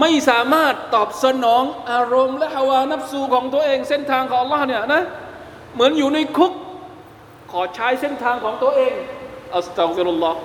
[0.00, 5.02] ไม่สามารถตอบสนองอารมณ์และฮาวานับสูของตัวเองเส้นทางของอัลลอฮ์เนี่ยนะ
[5.74, 6.52] เหมือนอยู่ในคุก
[7.52, 8.94] ขอใช้เส้นทางของตัวเอง
[9.56, 10.40] อัสตัฟิรุลลอฮ์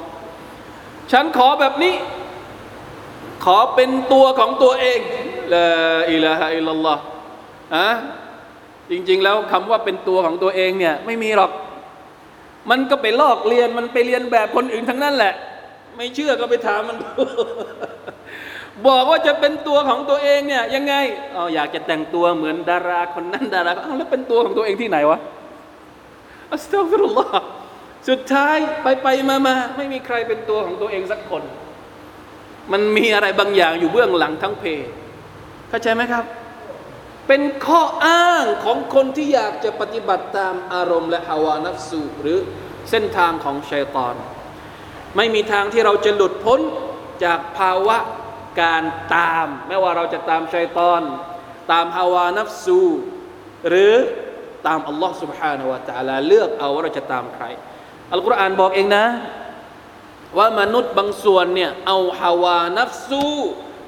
[1.11, 1.93] ฉันขอแบบนี้
[3.45, 4.99] ขอเป็นตัวของตัวเอง
[5.53, 5.67] ละ
[6.11, 7.01] อิลาฮะอิลลัลลอฮ์
[7.75, 7.89] อะ
[8.91, 11.51] จริง ๆ แล้วคำว่าเป็นตัวของตัวเองเนี่ยไม่มีหรอก
[12.69, 15.33] มันก็ไปลอกเรียนมันไปเรียนแบบคนอื่นทั้งนั้นแหละ
[15.95, 16.97] ไม่เชื่อก็ไปถามมัน
[18.87, 20.93] บอกว่าจะเป็นตัวของตัวเองเนี่ยยังไง
[21.35, 25.19] อ๋ออยากจะแต่งตัวเหมือนดาราคนนั้นดาราอ้าวแล้วเป็นตัวของตัวเองที่ไหนวะ
[26.53, 27.47] อัสตัฟิรุลลอฮ์
[28.08, 31.42] สุดท้ายไปไปมามาไม่มีใครเป็นตัวของตัวเองสักคน
[32.72, 34.64] มันมีอะไรบางอย่างอยู่เบื้องหลังทั้งเพ
[35.68, 36.24] เข้าใจไหมครับ
[37.26, 42.38] เป็นข้ออ้างของคนที่อยากจะปฏิบัติตามอารมณ์และฮาวานัฟสูหรือ
[42.90, 44.14] เส้นทางของชัยตอน
[45.16, 46.60] ไม่มีทางที่เราจะหลุดพ้น
[47.24, 47.98] จากภาวะ
[48.62, 48.84] การ
[49.16, 51.02] ตามไม่ว่าเราจะตามชัยตอน
[51.72, 52.80] ตามฮาวานัฟซู
[53.68, 53.94] หรือ
[54.66, 57.44] ตามอัลลอฮ์ سبحانه และ تعالى เลือกเอาว่าเราจะตามใคร
[58.13, 59.05] อัลกุรอานบอกเองนะ
[60.37, 63.25] ว่ามนุษย์บางส่วนเนี่ยเอาฮาวานัฟซู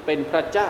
[0.04, 0.68] เป็นพระเจ้า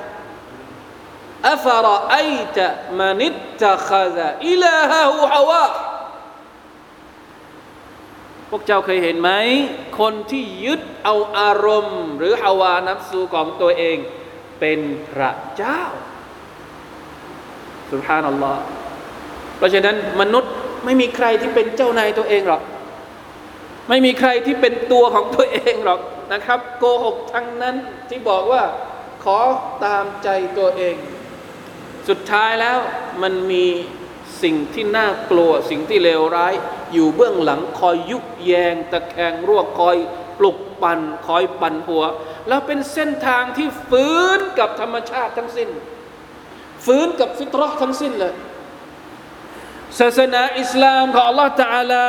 [1.51, 2.17] อัฟรอไอ
[2.57, 2.67] ตะ
[2.99, 5.65] มานิตตะคาซาอิลาฮะฮูฮาวา
[8.51, 9.31] พวกเจ้าเคยเห็นไหม
[10.01, 13.97] คนที่ยึดเอาอารมณ์ หรือฮาวานับสูของตัวเอง
[14.61, 14.81] เป็น
[15.11, 15.81] พระเจ้า
[17.91, 18.63] สุภานัลลอฮ์
[19.57, 20.53] เพราะฉะนั้นมนุษย์
[20.85, 22.63] ไม่มีใครที่เป็นเจ้านายตัวเองหรอก
[23.89, 26.01] ไม่มีใครที่เป็นตัวของตัวเองหรอก
[26.33, 27.77] นะครับ โกหกทั้งนั้น
[28.09, 28.63] ที่บอกว่า
[29.25, 29.39] ขอ
[29.85, 30.29] ตามใจ
[30.59, 30.97] ตัวเอง
[32.09, 32.79] สุดท้ายแล้ว
[33.23, 33.67] มันมี
[34.43, 36.55] สิ่งที่น่ากลัวสิ่งที่เลวร้าย
[36.93, 39.97] อยู่เบื้องหลังคอยยุกแยง ตะแคงร่วคอย
[40.39, 42.05] ปลุกปันคอยปั่นหัว
[42.49, 45.69] แล้วเป็นเส้นทางที่ฟื้นกับธรรมชาติทั้งสิ้น
[46.85, 48.35] ฟื้นกับฟิตรห์ทั้งสิ้นเลย
[49.99, 52.07] ศาสนาอิสลามของ Allah ตาลา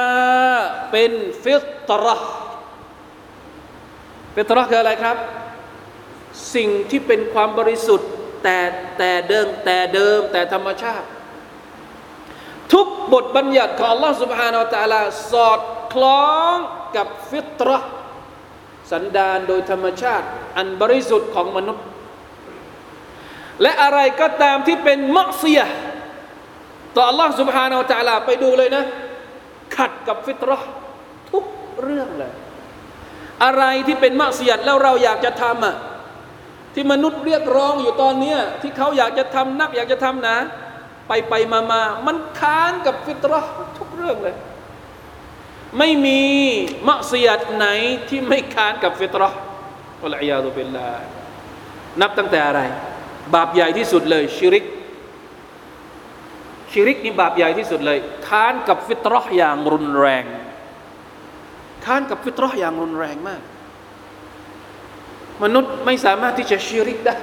[0.91, 1.11] เป็น
[1.43, 1.55] ฟิ
[1.89, 2.31] ตรห์
[4.35, 5.17] ฟิตรห์คืออะไรครับ
[6.55, 8.09] สิ่งที่เป็นความบริสุทธิ์
[8.43, 8.57] แต่
[8.97, 11.07] แต่เดิมแต่เดิมแต่ธรรมชาติ
[12.73, 15.01] ทุกบทบัญญัติของ Allah Subhanahu Wa Taala
[15.31, 15.59] สอด
[15.93, 16.55] คล้อง
[16.95, 17.89] กับฟิตรห์
[18.91, 20.25] สันดานโดยธรรมชาติ
[20.57, 21.85] อันบริสุทธิ์ของมนุษย์
[23.61, 25.61] และอะไรก็ตามที่เป็นมักเสีย
[26.98, 28.84] ต่อ Allah سبحانه และ تعالى ไปดูเลยนะ
[29.76, 30.50] ขัดกับฟิตร
[31.30, 31.44] ทุก
[31.82, 32.32] เรื่องเลย
[33.44, 35.76] อะไรที่เป็นมักซียแล้วเราอยากจะทำอ่ะ
[36.74, 40.36] ที่มนุษย์เรียกร้องอยู่ตอนนี้ที่เขาอยากจะทำนักอยากจะทำนะ
[41.08, 44.36] ไปไปมามามันค้านกับฟิตรห์ทุกเรื่องเลย
[45.78, 46.20] ไม่มี
[46.88, 47.66] มักซียดไหน
[48.08, 49.38] ที่ไม่ค้านกับฟิตรห์
[50.04, 50.90] อัลอยาตุบิลลา
[52.00, 52.60] นับตั้งแต่อะไร
[53.34, 54.64] บาปใหญ่ที่สุดเลยชิริก
[56.71, 57.97] ชิริกนี่บาปใหญ่ที่สุดเลย
[58.27, 60.23] ค้านกับฟิตรห์อย่างรุนแรง
[61.85, 63.41] ค้านกับฟิตรห์อย่างรุนแรงมาก
[65.43, 67.19] มนุษย์ไม่สามารถที่จะชิริกได้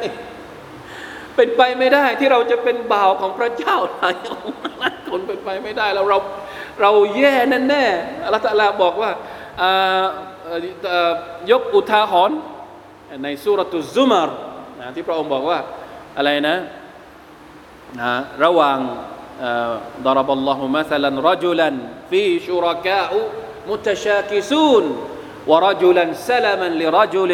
[1.36, 4.56] เป็นไปไม่ได้ที่เราจะเป็นบ่าวของพระเจ้าหลายองค์
[5.08, 6.18] คนเป็นไปไม่ได้แล้วเรา
[6.80, 7.84] เราแย่แน่แน่
[8.24, 9.10] อัลลอฮฺบอกว่า
[11.50, 12.38] ยกอุทาหรณ์
[13.22, 14.30] ในสุรตุซุมาร
[14.80, 15.58] นะที่พระองค์บอกว่า
[16.16, 16.56] อะไรนะ
[18.00, 18.12] นะ
[18.44, 18.78] ระหว่าง
[20.07, 21.69] ضرب الله مثلا رجلا
[22.09, 23.11] في شركاء
[23.69, 24.85] متشاكسون
[25.47, 27.31] ورجلا سلما لرجل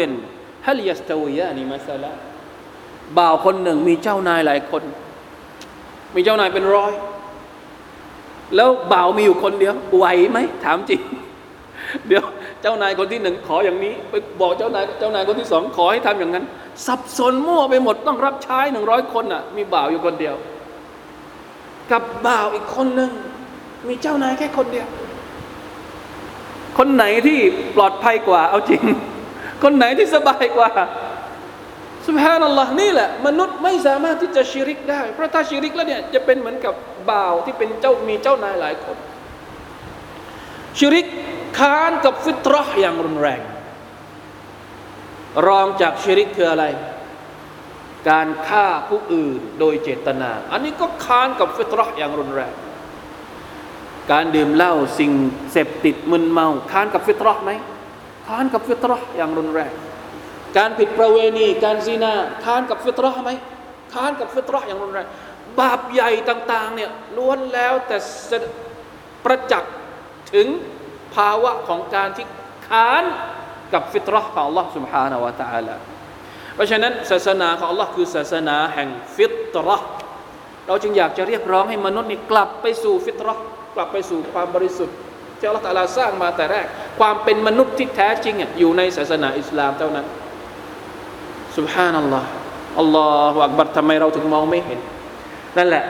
[0.66, 2.12] هل يستويان مثلا
[3.18, 4.82] บ่าวคนหนึ่งมีเจ้านายหลายคน
[6.14, 6.92] มีเจ้านายเป็นร้อย
[8.56, 11.00] แล้วบ่าวมีอยู่คนเดียวไหวไหมถามจริง
[12.08, 12.24] เดี๋ยว
[12.62, 16.44] เจ้านายคนที่หนึ่งขออย่างนี้ ไปบอกเจ้านายเจ้านายคนที่สองขอให้ทำอย่างนั้น
[16.86, 20.34] สับสนมั่วไปหมดต้องรับใช้หนึ่งร้อยคนอ่ะ มีบ่าวอยู่คนเดียว
[21.91, 23.11] กับบ่าวอีกคนหนึ่ง
[23.87, 24.87] มีเจ้านายแค่คนเดียว
[26.77, 27.39] คนไหนที่
[27.75, 28.83] ปลอดภัยกว่า เอาจริง
[29.63, 30.69] คนไหนที่สบายกว่า
[32.07, 36.73] สุภานัลลอฮ์นี่แหละ มนุษย์ไม่สามารถที่จะชิริกได้ เพราะถ้าชิริกแล้วเนี่ยจะเป็นเหมือนกับ
[37.09, 38.97] บ่าวที่เป็นเจ้ามีเจ้านายหลายคน
[40.77, 41.07] ชิริก
[41.57, 43.41] ค้านกับฟิตรห์อย่างรุนแรง
[45.47, 46.65] รองจากชิริกคืออะไร
[48.10, 52.54] การฆ่าผู้อื่นโดยเจตนา อันนี้ก็ค้านกับฟิตรห์อย่างรุนแรง
[54.12, 55.12] การดื่มเหล้าสิ่ง
[55.52, 57.50] เสพติดมึนเมาค้านกับฟิตรห์ไหม
[58.26, 59.72] ค้านกับฟิตรห์อย่างรุนแรง
[60.56, 62.12] การผิดประเวณี การซีนา
[62.44, 63.30] ค้านกับฟิตรห์ไหม
[63.94, 65.06] ค้านกับฟิตรห์อย่างรุนแรง
[65.60, 67.96] บาปใหญ่ต่างๆเนี่ยล้วนแล้วแต่
[69.24, 69.72] ประจักษ์
[70.34, 70.46] ถึง
[71.14, 72.26] ภาวะของการที่
[72.68, 73.02] ค้าน
[73.72, 75.76] กับฟิตรห์ของ Allah سبحانه และ تعالى
[76.55, 79.87] เพราะฉะนั้นศาสนาของ Allah คือศาสนาแห่งฟิตรห์
[80.67, 83.43] เราจึงอยากจะเรียกร้องให้มนุษย์นี่กลับไปสู่ฟิตรห์
[83.75, 84.95] กลับไปสู่ความบริสุทธิ์
[85.39, 86.65] ที่ Allah ตาลาสร้างมาแต่แรก
[86.99, 90.05] ความเป็นมนุษย์ที่แท้จริงอยู่ในศาสนาอิสลามเท่านั้น
[91.57, 92.27] س ب ح านัลลอฮ์
[92.79, 94.79] อัลลอฮฺอักบัรทำไมเราถึงมองไม่เห็น
[95.57, 95.83] นั่นแหละ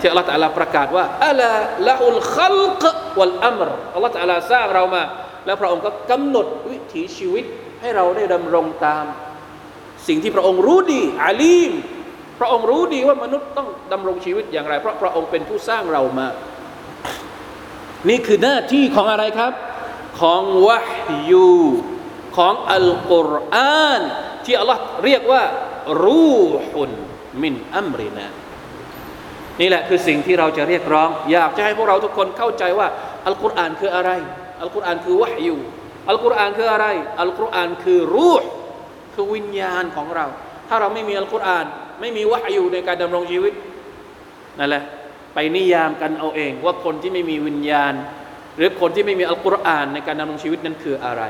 [0.00, 1.40] ที่ Allah ตาลาประกาศว่าอัล
[1.86, 2.84] ละอุลขัลก
[3.18, 5.02] วัลอัมรอัลลอฮฺตาลาสร้างเรามา
[5.46, 7.44] แล้วพระองค์ก็กำหนดวิถีชีวิต
[7.80, 9.04] ให้เราได้ดำรงตาม
[10.10, 11.72] สิ่งที่พระองค์รู้ดีอาลีม
[12.40, 16.28] พระองค์รู้ดีว่ามนุษย์ต้องดำรงชีวิตอย่างไร เพราะพระองค์เป็นผู้สร้างเรามา
[18.08, 19.52] นี่คือหน้าที่ของอะไรครับ
[20.20, 20.96] ของวะฮ
[21.30, 21.54] ยู
[22.36, 24.02] ของอัลกุรอาน
[24.44, 25.42] ที่อัลลอฮ์เรียกว่า
[26.04, 26.36] รู
[26.68, 26.90] ฮุน
[27.42, 28.26] มินอัมรินา
[29.60, 32.88] นี่แหละคือสิ่งที่เราจะเรียกร้อง อยากจะให้พวกเราทุกคนเข้าใจว่า
[33.26, 34.10] อัลกุรอานคืออะไร
[34.62, 35.56] อัลกุรอานคือวะฮยู
[36.10, 36.86] อัลกุรอานคืออะไร
[37.20, 38.50] อัลกุรอานคือรูห์
[39.13, 40.25] คือวิญญาณของเรา
[40.67, 41.65] ถ้าเราไม่มีอัลกุรอาน
[42.01, 43.53] ไม่มีวะฮยูในการดำรงชีวิต
[44.59, 44.83] นั่นแหละ
[45.33, 47.93] ไปนิยามกันเอาเอง ว่าคนที่ไม่มีวิญญาณ
[48.57, 51.23] หรือคนที่ไม่มีอัลกุรอานในการดำรงชีวิตนั้นคืออะไร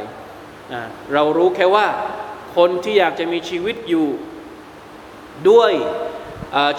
[1.13, 1.87] เรารู้แค่ว่า
[2.57, 4.07] คนที่อยากจะมีชีวิตอยู่
[5.49, 5.73] ด้วย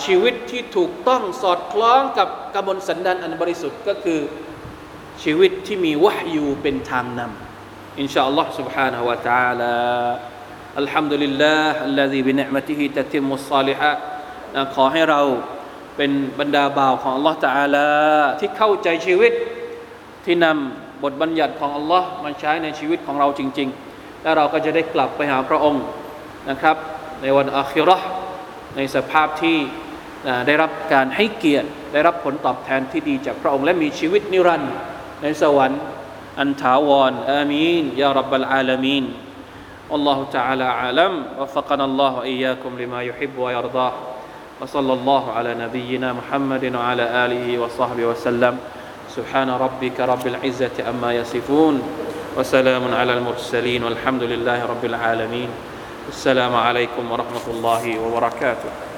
[0.05, 4.21] ชีวิตที่ถูกต้องสอดคล้องกับกระบวนสันดานอันบริสุทธิ์ก็คือ
[5.23, 9.75] ชีวิตที่มีวะฮยูเป็นทางนำอินชาอัลลอฮ์ سبحانه และ تعالى
[10.80, 13.92] อัลฮัมดุลิลลาฮ์อัลลอฮีบินะมะติฮิตะติมุสซาลิฮะ
[14.76, 15.22] ขอให้เรา
[15.98, 17.88] เป็นบรรดาบ่าวของอัลลอฮ์ตาลา
[18.40, 19.34] ที่เข้าใจชีวิต
[20.26, 25.84] ที่นำบทบัญญัติของอัลลอฮ์มาใช้ในชีวิตของเราจริง ๆ และเราก็จะได้กลับไปหาพระองค์
[26.50, 26.76] นะครับ
[27.22, 27.98] ในวันอาคิรอ
[28.76, 29.58] ในสภาพที่
[30.48, 34.74] ได้รับการให้เกียรติ ได้รับผลตอบแทนที่ดีจากพระองค์ และมีชีวิตนิรันดร์
[35.22, 35.82] ในสวรรค์
[36.40, 39.04] อันถาวรอามีนยารับบลอาลามีน
[39.92, 41.26] والله تعالى أعلم.
[41.40, 43.92] وفقنا الله وإياكم لما يحب ويرضاه.
[44.62, 48.58] وصلى الله على نبينا محمد وعلى آله وصحبه وسلم.
[49.12, 51.82] سبحان ربك رب العزة أما يصفون.
[52.38, 55.50] وسلام على المرسلين والحمد لله رب العالمين.
[56.10, 58.91] السلام عليكم ورحمة الله وبركاته.